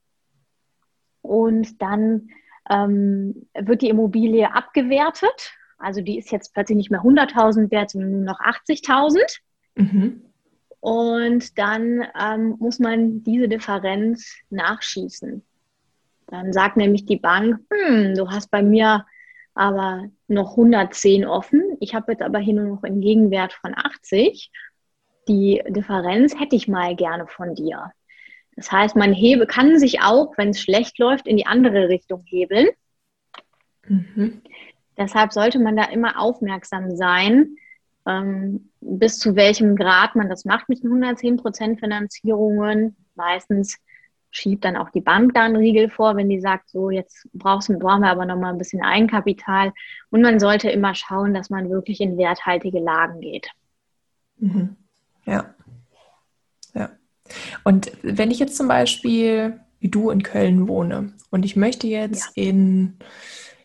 und 1.22 1.82
dann 1.82 2.30
ähm, 2.70 3.48
wird 3.54 3.82
die 3.82 3.90
Immobilie 3.90 4.54
abgewertet. 4.54 5.54
Also 5.78 6.02
die 6.02 6.18
ist 6.18 6.32
jetzt 6.32 6.54
plötzlich 6.54 6.78
nicht 6.78 6.92
mehr 6.92 7.02
100.000 7.02 7.72
wert, 7.72 7.92
sondern 7.92 8.12
nur 8.12 8.22
noch 8.22 8.40
80.000. 8.40 9.20
Mhm. 9.76 10.22
Und 10.80 11.58
dann 11.58 12.06
ähm, 12.20 12.56
muss 12.60 12.80
man 12.80 13.24
diese 13.24 13.48
Differenz 13.48 14.36
nachschießen. 14.50 15.44
Dann 16.28 16.54
sagt 16.54 16.78
nämlich 16.78 17.06
die 17.06 17.18
Bank, 17.18 17.60
hm, 17.72 18.16
du 18.16 18.30
hast 18.30 18.50
bei 18.50 18.64
mir 18.64 19.06
aber 19.54 20.06
noch 20.28 20.52
110 20.52 21.26
offen. 21.26 21.78
Ich 21.80 21.94
habe 21.94 22.14
jetzt 22.14 22.22
aber 22.22 22.40
hier 22.40 22.54
nur 22.54 22.76
noch 22.76 22.84
einen 22.84 23.02
Gegenwert 23.02 23.54
von 23.54 23.74
80. 23.76 24.50
Die 25.28 25.62
Differenz 25.68 26.40
hätte 26.40 26.56
ich 26.56 26.68
mal 26.68 26.96
gerne 26.96 27.28
von 27.28 27.54
dir. 27.54 27.92
Das 28.56 28.72
heißt, 28.72 28.96
man 28.96 29.14
hebe, 29.14 29.48
kann 29.48 29.80
sich 29.80 30.02
auch, 30.02 30.38
wenn 30.38 30.50
es 30.50 30.62
schlecht 30.62 31.00
läuft, 31.00 31.28
in 31.28 31.38
die 31.38 31.46
andere 31.46 31.90
Richtung 31.90 32.24
hebeln. 32.26 32.68
Mhm. 33.88 34.42
Deshalb 34.98 35.34
sollte 35.34 35.60
man 35.60 35.76
da 35.76 35.86
immer 35.86 36.20
aufmerksam 36.20 36.96
sein, 36.96 37.56
ähm, 38.06 38.70
bis 38.82 39.20
zu 39.20 39.36
welchem 39.36 39.76
Grad 39.76 40.16
man 40.16 40.30
das 40.30 40.46
macht 40.46 40.70
mit 40.70 40.84
den 40.84 40.92
110% 40.92 41.80
Finanzierungen. 41.80 42.96
Meistens 43.16 43.78
schiebt 44.32 44.64
dann 44.64 44.78
auch 44.78 44.90
die 44.90 45.02
Bank 45.02 45.34
da 45.34 45.44
einen 45.44 45.58
Riegel 45.58 45.90
vor, 45.90 46.16
wenn 46.16 46.30
die 46.30 46.40
sagt, 46.40 46.70
so 46.70 46.90
jetzt 46.90 47.28
brauchst, 47.34 47.68
brauchen 47.80 48.02
wir 48.02 48.10
aber 48.10 48.26
noch 48.26 48.38
mal 48.38 48.52
ein 48.52 48.58
bisschen 48.58 48.82
Eigenkapital. 48.82 49.74
Und 50.10 50.22
man 50.22 50.40
sollte 50.40 50.70
immer 50.70 50.96
schauen, 50.96 51.34
dass 51.34 51.50
man 51.50 51.70
wirklich 51.70 52.00
in 52.02 52.18
werthaltige 52.18 52.80
Lagen 52.80 53.20
geht. 53.20 53.50
Mhm. 54.38 54.78
Ja. 55.26 55.54
Und 57.64 57.92
wenn 58.02 58.32
ich 58.32 58.40
jetzt 58.40 58.58
zum 58.58 58.68
Beispiel 58.68 59.60
wie 59.80 59.90
du 59.90 60.12
in 60.12 60.24
Köln 60.24 60.68
wohne 60.68 61.14
und 61.32 61.44
ich 61.44 61.56
möchte 61.56 61.88
jetzt 61.88 62.32
ja. 62.36 62.44
in, 62.44 62.98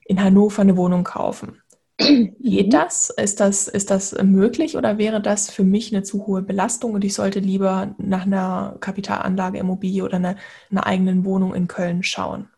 in 0.04 0.22
Hannover 0.22 0.62
eine 0.62 0.76
Wohnung 0.76 1.04
kaufen, 1.04 1.60
Geht 1.98 2.66
mhm. 2.66 2.70
das? 2.70 3.10
Ist, 3.10 3.40
das? 3.40 3.68
ist 3.68 3.90
das 3.90 4.14
möglich 4.22 4.76
oder 4.76 4.98
wäre 4.98 5.20
das 5.20 5.50
für 5.50 5.64
mich 5.64 5.94
eine 5.94 6.02
zu 6.02 6.26
hohe 6.26 6.42
Belastung 6.42 6.92
und 6.92 7.04
ich 7.04 7.14
sollte 7.14 7.40
lieber 7.40 7.94
nach 7.98 8.26
einer 8.26 8.76
Kapitalanlage 8.80 9.58
Immobilie 9.58 10.04
oder 10.04 10.16
einer, 10.16 10.36
einer 10.70 10.86
eigenen 10.86 11.24
Wohnung 11.24 11.54
in 11.54 11.68
Köln 11.68 12.02
schauen? 12.02 12.50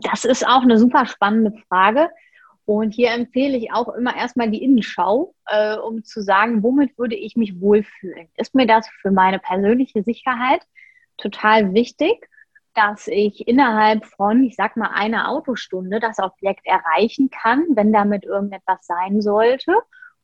Das 0.00 0.24
ist 0.24 0.46
auch 0.46 0.62
eine 0.62 0.78
super 0.78 1.06
spannende 1.06 1.52
Frage. 1.68 2.10
Und 2.66 2.94
hier 2.94 3.10
empfehle 3.10 3.56
ich 3.56 3.72
auch 3.72 3.88
immer 3.94 4.16
erstmal 4.16 4.50
die 4.50 4.62
Innenschau, 4.62 5.34
äh, 5.46 5.76
um 5.76 6.02
zu 6.02 6.22
sagen, 6.22 6.62
womit 6.62 6.96
würde 6.98 7.14
ich 7.14 7.36
mich 7.36 7.60
wohlfühlen. 7.60 8.28
Ist 8.36 8.54
mir 8.54 8.66
das 8.66 8.88
für 9.02 9.10
meine 9.10 9.38
persönliche 9.38 10.02
Sicherheit 10.02 10.62
total 11.18 11.74
wichtig? 11.74 12.28
dass 12.74 13.06
ich 13.06 13.46
innerhalb 13.46 14.04
von, 14.04 14.42
ich 14.42 14.56
sag 14.56 14.76
mal, 14.76 14.90
einer 14.92 15.30
Autostunde 15.30 16.00
das 16.00 16.18
Objekt 16.18 16.66
erreichen 16.66 17.30
kann, 17.30 17.64
wenn 17.74 17.92
damit 17.92 18.24
irgendetwas 18.24 18.84
sein 18.84 19.22
sollte? 19.22 19.72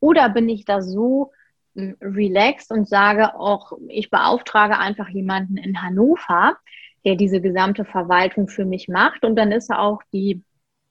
Oder 0.01 0.29
bin 0.29 0.49
ich 0.49 0.65
da 0.65 0.83
so 0.83 1.33
hm, 1.77 1.97
relaxed 2.01 2.73
und 2.73 2.89
sage 2.89 3.35
auch, 3.39 3.73
ich 3.89 4.11
beauftrage 4.11 4.79
einfach 4.79 5.09
jemanden 5.09 5.57
in 5.57 5.81
Hannover, 5.81 6.57
der 7.05 7.15
diese 7.15 7.41
gesamte 7.41 7.85
Verwaltung 7.85 8.49
für 8.49 8.65
mich 8.65 8.89
macht 8.89 9.25
und 9.25 9.37
dann 9.37 9.53
ist 9.53 9.71
auch 9.71 10.03
die 10.13 10.43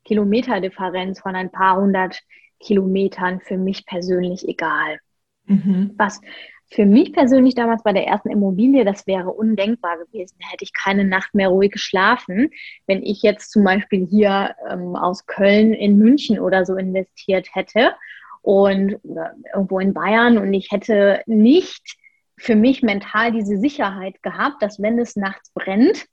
Kilometerdifferenz 0.06 1.20
von 1.20 1.36
ein 1.36 1.52
paar 1.52 1.78
hundert 1.78 2.22
Kilometern 2.60 3.40
für 3.40 3.58
mich 3.58 3.86
persönlich 3.86 4.48
egal. 4.48 5.00
Mhm. 5.46 5.94
Was 5.98 6.22
für 6.72 6.86
mich 6.86 7.14
persönlich 7.14 7.56
damals 7.56 7.82
bei 7.84 7.94
der 7.94 8.06
ersten 8.06 8.30
Immobilie, 8.30 8.86
das 8.86 9.08
wäre 9.08 9.32
undenkbar 9.32 9.98
gewesen. 9.98 10.38
Da 10.40 10.48
hätte 10.50 10.64
ich 10.64 10.74
keine 10.74 11.04
Nacht 11.04 11.34
mehr 11.34 11.50
ruhig 11.50 11.72
geschlafen. 11.72 12.52
Wenn 12.86 13.02
ich 13.02 13.24
jetzt 13.24 13.52
zum 13.52 13.64
Beispiel 13.64 14.06
hier 14.06 14.56
ähm, 14.70 14.96
aus 14.96 15.26
Köln 15.26 15.74
in 15.74 15.98
München 15.98 16.40
oder 16.40 16.66
so 16.66 16.76
investiert 16.76 17.48
hätte 17.54 17.96
und 18.42 19.00
irgendwo 19.54 19.80
in 19.80 19.94
Bayern 19.94 20.38
und 20.38 20.54
ich 20.54 20.72
hätte 20.72 21.24
nicht 21.26 21.98
für 22.38 22.56
mich 22.56 22.84
mental 22.84 23.32
diese 23.32 23.58
Sicherheit 23.58 24.22
gehabt, 24.22 24.62
dass 24.62 24.82
wenn 24.82 25.00
es 25.00 25.16
nachts 25.16 25.52
brennt, 25.54 26.06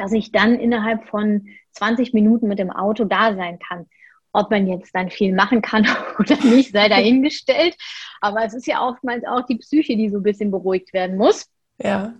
dass 0.00 0.12
ich 0.12 0.32
dann 0.32 0.54
innerhalb 0.54 1.06
von 1.08 1.46
20 1.72 2.14
Minuten 2.14 2.48
mit 2.48 2.58
dem 2.58 2.70
Auto 2.70 3.04
da 3.04 3.34
sein 3.34 3.58
kann. 3.58 3.86
Ob 4.32 4.50
man 4.50 4.66
jetzt 4.66 4.94
dann 4.94 5.10
viel 5.10 5.34
machen 5.34 5.60
kann 5.60 5.86
oder 6.18 6.36
nicht, 6.42 6.72
sei 6.72 6.88
dahingestellt. 6.88 7.76
Aber 8.20 8.44
es 8.44 8.54
ist 8.54 8.66
ja 8.66 8.86
oftmals 8.86 9.24
auch 9.26 9.44
die 9.44 9.56
Psyche, 9.56 9.96
die 9.96 10.08
so 10.08 10.18
ein 10.18 10.22
bisschen 10.22 10.50
beruhigt 10.50 10.92
werden 10.92 11.16
muss. 11.16 11.50
Ja. 11.78 12.14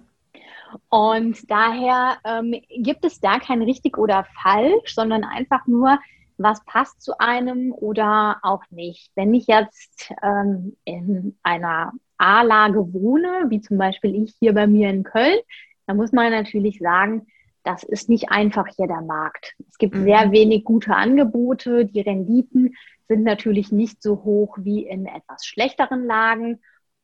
Und 0.89 1.51
daher 1.51 2.19
ähm, 2.25 2.55
gibt 2.69 3.05
es 3.05 3.19
da 3.19 3.39
kein 3.39 3.63
richtig 3.63 3.99
oder 3.99 4.27
falsch, 4.43 4.95
sondern 4.95 5.25
einfach 5.25 5.67
nur, 5.67 5.99
was 6.37 6.65
passt 6.65 7.03
zu 7.03 7.19
einem 7.19 7.73
oder 7.73 8.39
auch 8.43 8.63
nicht. 8.71 9.11
Wenn 9.15 9.35
ich 9.35 9.47
jetzt 9.47 10.13
ähm, 10.23 10.77
in 10.85 11.37
einer 11.43 11.93
A-Lage 12.19 12.93
wohne, 12.93 13.47
wie 13.49 13.61
zum 13.61 13.79
Beispiel 13.79 14.23
ich 14.23 14.35
hier 14.39 14.55
bei 14.55 14.67
mir 14.67 14.91
in 14.91 15.03
Köln, 15.03 15.39
dann 15.87 15.97
muss 15.97 16.13
man 16.13 16.31
natürlich 16.31 16.79
sagen, 16.79 17.27
das 17.63 17.83
ist 17.83 18.09
nicht 18.09 18.31
einfach 18.31 18.67
hier 18.77 18.87
der 18.87 19.03
Markt. 19.03 19.55
Es 19.69 19.79
gibt 19.79 19.95
mhm. 19.95 20.05
sehr 20.05 20.33
wenig 20.33 20.65
gute 20.65 20.95
Angebote. 20.95 21.87
Die 21.87 22.01
Renditen 22.01 22.75
sind 23.09 23.23
natürlich 23.23 23.73
nicht 23.73 24.03
so 24.03 24.23
hoch 24.25 24.59
wie 24.61 24.87
in 24.87 25.07
etwas 25.07 25.45
schlechteren 25.45 26.07
Lagen. 26.07 26.61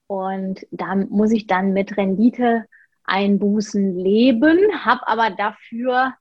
Und 0.06 0.66
da 0.70 0.94
muss 0.94 1.32
ich 1.32 1.46
dann 1.46 1.72
mit 1.72 1.96
Renditeeinbußen 1.96 3.98
leben, 3.98 4.58
habe 4.84 5.06
aber 5.08 5.30
dafür 5.30 6.14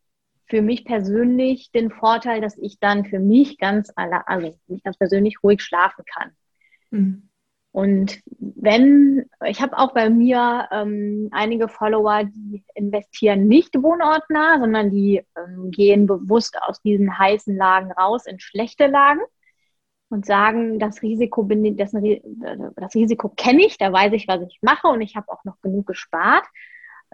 für 0.48 0.62
mich 0.62 0.86
persönlich 0.86 1.71
den 1.71 1.91
Vorteil, 1.91 2.41
dass 2.41 2.58
ich 2.58 2.80
dann 2.80 3.06
für 3.06 3.19
mich 3.19 3.58
ganz, 3.58 3.91
also 3.95 4.56
mich 4.67 4.84
ganz 4.84 4.98
persönlich 4.98 5.43
ruhig 5.43 5.62
schlafen 5.62 6.04
kann. 6.06 6.32
Mhm. 6.91 7.30
Und 7.75 8.21
wenn, 8.39 9.25
ich 9.45 9.61
habe 9.61 9.77
auch 9.77 9.93
bei 9.93 10.09
mir 10.09 10.65
ähm, 10.71 11.27
einige 11.33 11.67
Follower, 11.67 12.23
die 12.23 12.63
investieren 12.73 13.49
nicht 13.49 13.75
wohnortnah, 13.75 14.59
sondern 14.61 14.91
die 14.91 15.25
ähm, 15.38 15.71
gehen 15.71 16.07
bewusst 16.07 16.57
aus 16.61 16.81
diesen 16.81 17.19
heißen 17.19 17.53
Lagen 17.53 17.91
raus 17.91 18.27
in 18.27 18.39
schlechte 18.39 18.88
Lagen 18.88 19.19
und 20.07 20.25
sagen, 20.25 20.79
das 20.79 21.01
Risiko 21.01 21.43
das, 21.43 21.91
das 21.91 22.95
Risiko 22.95 23.27
kenne 23.35 23.65
ich, 23.65 23.77
da 23.77 23.91
weiß 23.91 24.13
ich, 24.13 24.29
was 24.29 24.41
ich 24.43 24.59
mache 24.61 24.88
und 24.88 25.01
ich 25.01 25.17
habe 25.17 25.29
auch 25.29 25.43
noch 25.43 25.59
genug 25.59 25.85
gespart. 25.85 26.45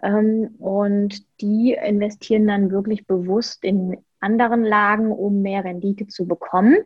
Ähm, 0.00 0.54
und 0.60 1.40
die 1.40 1.72
investieren 1.72 2.46
dann 2.46 2.70
wirklich 2.70 3.04
bewusst 3.08 3.64
in 3.64 3.96
anderen 4.20 4.62
Lagen, 4.62 5.10
um 5.10 5.42
mehr 5.42 5.64
Rendite 5.64 6.06
zu 6.06 6.28
bekommen 6.28 6.76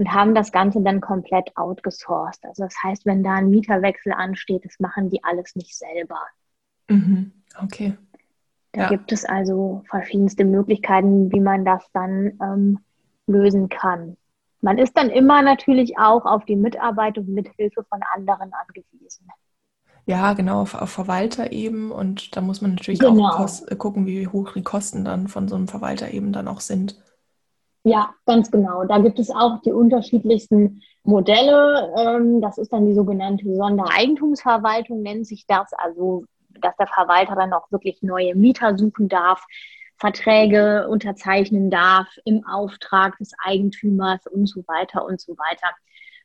und 0.00 0.14
haben 0.14 0.34
das 0.34 0.50
Ganze 0.50 0.80
dann 0.80 1.02
komplett 1.02 1.54
outgesourced. 1.58 2.42
Also 2.46 2.62
das 2.62 2.74
heißt, 2.82 3.04
wenn 3.04 3.22
da 3.22 3.34
ein 3.34 3.50
Mieterwechsel 3.50 4.14
ansteht, 4.14 4.64
das 4.64 4.80
machen 4.80 5.10
die 5.10 5.22
alles 5.22 5.54
nicht 5.56 5.76
selber. 5.76 6.20
Mhm. 6.88 7.32
Okay. 7.62 7.98
Da 8.72 8.80
ja. 8.80 8.88
gibt 8.88 9.12
es 9.12 9.26
also 9.26 9.82
verschiedenste 9.90 10.46
Möglichkeiten, 10.46 11.30
wie 11.30 11.40
man 11.40 11.66
das 11.66 11.84
dann 11.92 12.32
ähm, 12.42 12.78
lösen 13.26 13.68
kann. 13.68 14.16
Man 14.62 14.78
ist 14.78 14.96
dann 14.96 15.10
immer 15.10 15.42
natürlich 15.42 15.98
auch 15.98 16.24
auf 16.24 16.46
die 16.46 16.56
Mitarbeit 16.56 17.18
und 17.18 17.28
Mithilfe 17.28 17.84
von 17.84 18.00
anderen 18.14 18.52
angewiesen. 18.54 19.28
Ja, 20.06 20.32
genau, 20.32 20.62
auf, 20.62 20.74
auf 20.74 20.88
Verwalter 20.88 21.52
eben. 21.52 21.92
Und 21.92 22.34
da 22.34 22.40
muss 22.40 22.62
man 22.62 22.70
natürlich 22.70 23.00
genau. 23.00 23.28
auch 23.28 23.76
gucken, 23.76 24.06
wie 24.06 24.28
hoch 24.28 24.54
die 24.54 24.62
Kosten 24.62 25.04
dann 25.04 25.28
von 25.28 25.46
so 25.46 25.56
einem 25.56 25.68
Verwalter 25.68 26.10
eben 26.10 26.32
dann 26.32 26.48
auch 26.48 26.60
sind. 26.60 26.98
Ja, 27.82 28.14
ganz 28.26 28.50
genau. 28.50 28.84
Da 28.84 28.98
gibt 28.98 29.18
es 29.18 29.30
auch 29.30 29.60
die 29.62 29.72
unterschiedlichsten 29.72 30.82
Modelle. 31.02 31.92
Ähm, 31.96 32.40
das 32.42 32.58
ist 32.58 32.72
dann 32.72 32.86
die 32.86 32.94
sogenannte 32.94 33.54
Sondereigentumsverwaltung, 33.54 35.02
nennt 35.02 35.26
sich 35.26 35.46
das. 35.46 35.72
Also, 35.72 36.24
dass 36.60 36.76
der 36.76 36.88
Verwalter 36.88 37.36
dann 37.36 37.54
auch 37.54 37.70
wirklich 37.70 38.02
neue 38.02 38.34
Mieter 38.34 38.76
suchen 38.76 39.08
darf, 39.08 39.46
Verträge 39.96 40.88
unterzeichnen 40.88 41.70
darf 41.70 42.06
im 42.24 42.46
Auftrag 42.46 43.16
des 43.18 43.32
Eigentümers 43.42 44.26
und 44.26 44.46
so 44.46 44.62
weiter 44.66 45.04
und 45.06 45.20
so 45.20 45.32
weiter. 45.38 45.68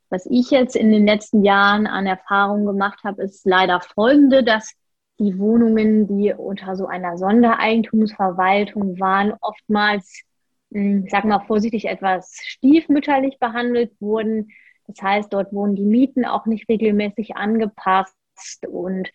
Was 0.10 0.26
ich 0.26 0.52
jetzt 0.52 0.76
in 0.76 0.92
den 0.92 1.06
letzten 1.06 1.44
Jahren 1.44 1.88
an 1.88 2.06
Erfahrung 2.06 2.66
gemacht 2.66 3.00
habe, 3.04 3.24
ist 3.24 3.46
leider 3.46 3.80
folgende, 3.82 4.44
dass 4.44 4.74
die 5.20 5.40
Wohnungen, 5.40 6.08
die 6.08 6.34
unter 6.34 6.76
so 6.76 6.88
einer 6.88 7.18
Sondereigentumsverwaltung 7.18 9.00
waren, 9.00 9.34
oftmals 9.42 10.24
ich 10.70 11.10
sage 11.10 11.28
mal 11.28 11.40
vorsichtig, 11.40 11.86
etwas 11.86 12.38
stiefmütterlich 12.44 13.40
behandelt 13.40 13.92
wurden. 14.00 14.50
Das 14.88 15.02
heißt, 15.02 15.34
dort 15.34 15.54
wurden 15.54 15.76
die 15.76 15.86
Mieten 15.86 16.26
auch 16.26 16.46
nicht 16.46 16.68
regelmäßig 16.70 17.36
angepasst 17.36 18.16
und 18.68 19.10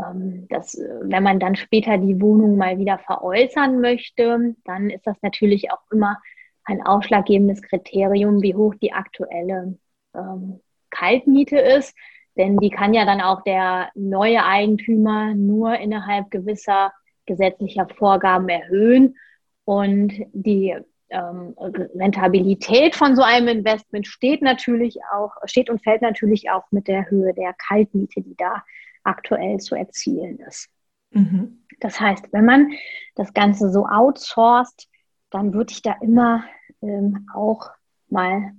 ähm, 0.00 0.46
das, 0.48 0.78
wenn 1.02 1.22
man 1.22 1.38
dann 1.38 1.56
später 1.56 1.98
die 1.98 2.20
Wohnung 2.20 2.56
mal 2.56 2.78
wieder 2.78 2.98
veräußern 2.98 3.80
möchte, 3.80 4.54
dann 4.64 4.90
ist 4.90 5.06
das 5.06 5.16
natürlich 5.22 5.70
auch 5.70 5.82
immer 5.90 6.18
ein 6.64 6.82
ausschlaggebendes 6.82 7.62
Kriterium, 7.62 8.42
wie 8.42 8.54
hoch 8.54 8.74
die 8.76 8.92
aktuelle 8.92 9.78
ähm, 10.14 10.60
Kaltmiete 10.90 11.58
ist. 11.58 11.94
Denn 12.36 12.56
die 12.58 12.70
kann 12.70 12.94
ja 12.94 13.04
dann 13.04 13.20
auch 13.20 13.42
der 13.42 13.90
neue 13.94 14.44
Eigentümer 14.44 15.34
nur 15.34 15.78
innerhalb 15.78 16.30
gewisser 16.30 16.92
gesetzlicher 17.26 17.88
Vorgaben 17.88 18.48
erhöhen. 18.48 19.16
Und 19.64 20.12
die 20.32 20.76
ähm, 21.12 21.54
Rentabilität 21.94 22.96
von 22.96 23.14
so 23.14 23.22
einem 23.22 23.48
Investment 23.48 24.06
steht 24.06 24.42
natürlich 24.42 24.98
auch, 25.12 25.32
steht 25.44 25.70
und 25.70 25.82
fällt 25.82 26.02
natürlich 26.02 26.50
auch 26.50 26.64
mit 26.70 26.88
der 26.88 27.10
Höhe 27.10 27.34
der 27.34 27.54
Kaltmiete, 27.54 28.22
die 28.22 28.34
da 28.36 28.62
aktuell 29.04 29.58
zu 29.58 29.74
erzielen 29.74 30.38
ist. 30.40 30.68
Mhm. 31.10 31.64
Das 31.80 32.00
heißt, 32.00 32.32
wenn 32.32 32.44
man 32.44 32.72
das 33.14 33.34
Ganze 33.34 33.70
so 33.70 33.86
outsourced, 33.86 34.88
dann 35.30 35.52
würde 35.52 35.72
ich 35.72 35.82
da 35.82 35.96
immer 36.00 36.44
ähm, 36.80 37.28
auch 37.34 37.70
mal 38.08 38.52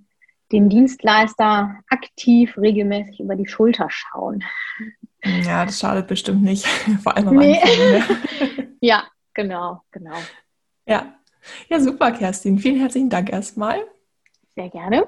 dem 0.51 0.70
Dienstleister 0.70 1.80
aktiv 1.89 2.58
regelmäßig 2.58 3.20
über 3.20 3.36
die 3.36 3.47
Schulter 3.47 3.88
schauen. 3.89 4.43
Ja, 5.24 5.66
das 5.66 5.80
schadet 5.80 6.08
bestimmt 6.08 6.43
nicht, 6.43 6.68
vor 7.04 7.16
allem 7.16 7.30
am 7.30 7.38
nee. 7.38 7.60
Anfang. 7.60 8.58
Ne? 8.58 8.78
ja, 8.82 9.04
genau, 9.34 9.82
genau. 9.91 10.18
Ja, 10.86 11.16
ja, 11.70 11.80
super, 11.80 12.12
Kerstin. 12.12 12.60
Vielen 12.60 12.80
herzlichen 12.80 13.10
Dank 13.10 13.32
erstmal. 13.32 13.80
Sehr 14.56 14.70
gerne. 14.70 15.08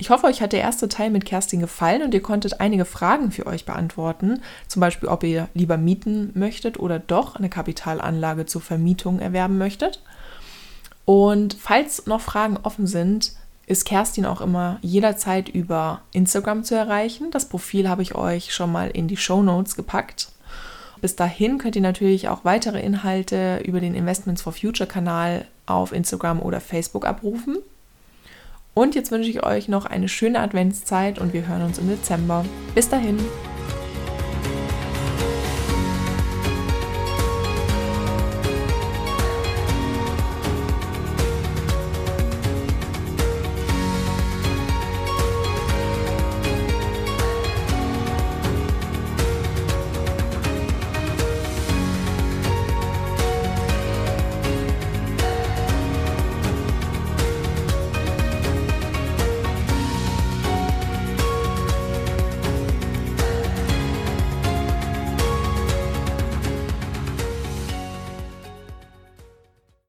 Ich 0.00 0.08
hoffe, 0.08 0.26
euch 0.26 0.40
hat 0.40 0.54
der 0.54 0.62
erste 0.62 0.88
Teil 0.88 1.10
mit 1.10 1.26
Kerstin 1.26 1.60
gefallen 1.60 2.02
und 2.02 2.14
ihr 2.14 2.22
konntet 2.22 2.58
einige 2.58 2.86
Fragen 2.86 3.30
für 3.30 3.46
euch 3.46 3.66
beantworten. 3.66 4.40
Zum 4.66 4.80
Beispiel, 4.80 5.10
ob 5.10 5.22
ihr 5.24 5.48
lieber 5.52 5.76
mieten 5.76 6.30
möchtet 6.34 6.80
oder 6.80 6.98
doch 6.98 7.36
eine 7.36 7.50
Kapitalanlage 7.50 8.46
zur 8.46 8.62
Vermietung 8.62 9.20
erwerben 9.20 9.58
möchtet. 9.58 10.02
Und 11.04 11.54
falls 11.54 12.06
noch 12.06 12.22
Fragen 12.22 12.56
offen 12.62 12.86
sind, 12.86 13.32
ist 13.66 13.84
Kerstin 13.84 14.24
auch 14.24 14.40
immer 14.40 14.78
jederzeit 14.80 15.50
über 15.50 16.00
Instagram 16.12 16.64
zu 16.64 16.74
erreichen. 16.74 17.30
Das 17.30 17.48
Profil 17.48 17.88
habe 17.88 18.02
ich 18.02 18.14
euch 18.14 18.54
schon 18.54 18.72
mal 18.72 18.90
in 18.90 19.06
die 19.06 19.18
Show 19.18 19.42
Notes 19.42 19.76
gepackt. 19.76 20.32
Bis 21.00 21.16
dahin 21.16 21.58
könnt 21.58 21.76
ihr 21.76 21.82
natürlich 21.82 22.28
auch 22.28 22.44
weitere 22.44 22.80
Inhalte 22.80 23.62
über 23.64 23.80
den 23.80 23.94
Investments 23.94 24.42
for 24.42 24.52
Future 24.52 24.88
Kanal 24.88 25.46
auf 25.66 25.92
Instagram 25.92 26.40
oder 26.40 26.60
Facebook 26.60 27.06
abrufen. 27.06 27.58
Und 28.74 28.94
jetzt 28.94 29.10
wünsche 29.10 29.30
ich 29.30 29.44
euch 29.44 29.68
noch 29.68 29.86
eine 29.86 30.08
schöne 30.08 30.40
Adventszeit 30.40 31.18
und 31.18 31.32
wir 31.32 31.46
hören 31.46 31.62
uns 31.62 31.78
im 31.78 31.88
Dezember. 31.88 32.44
Bis 32.74 32.88
dahin. 32.88 33.18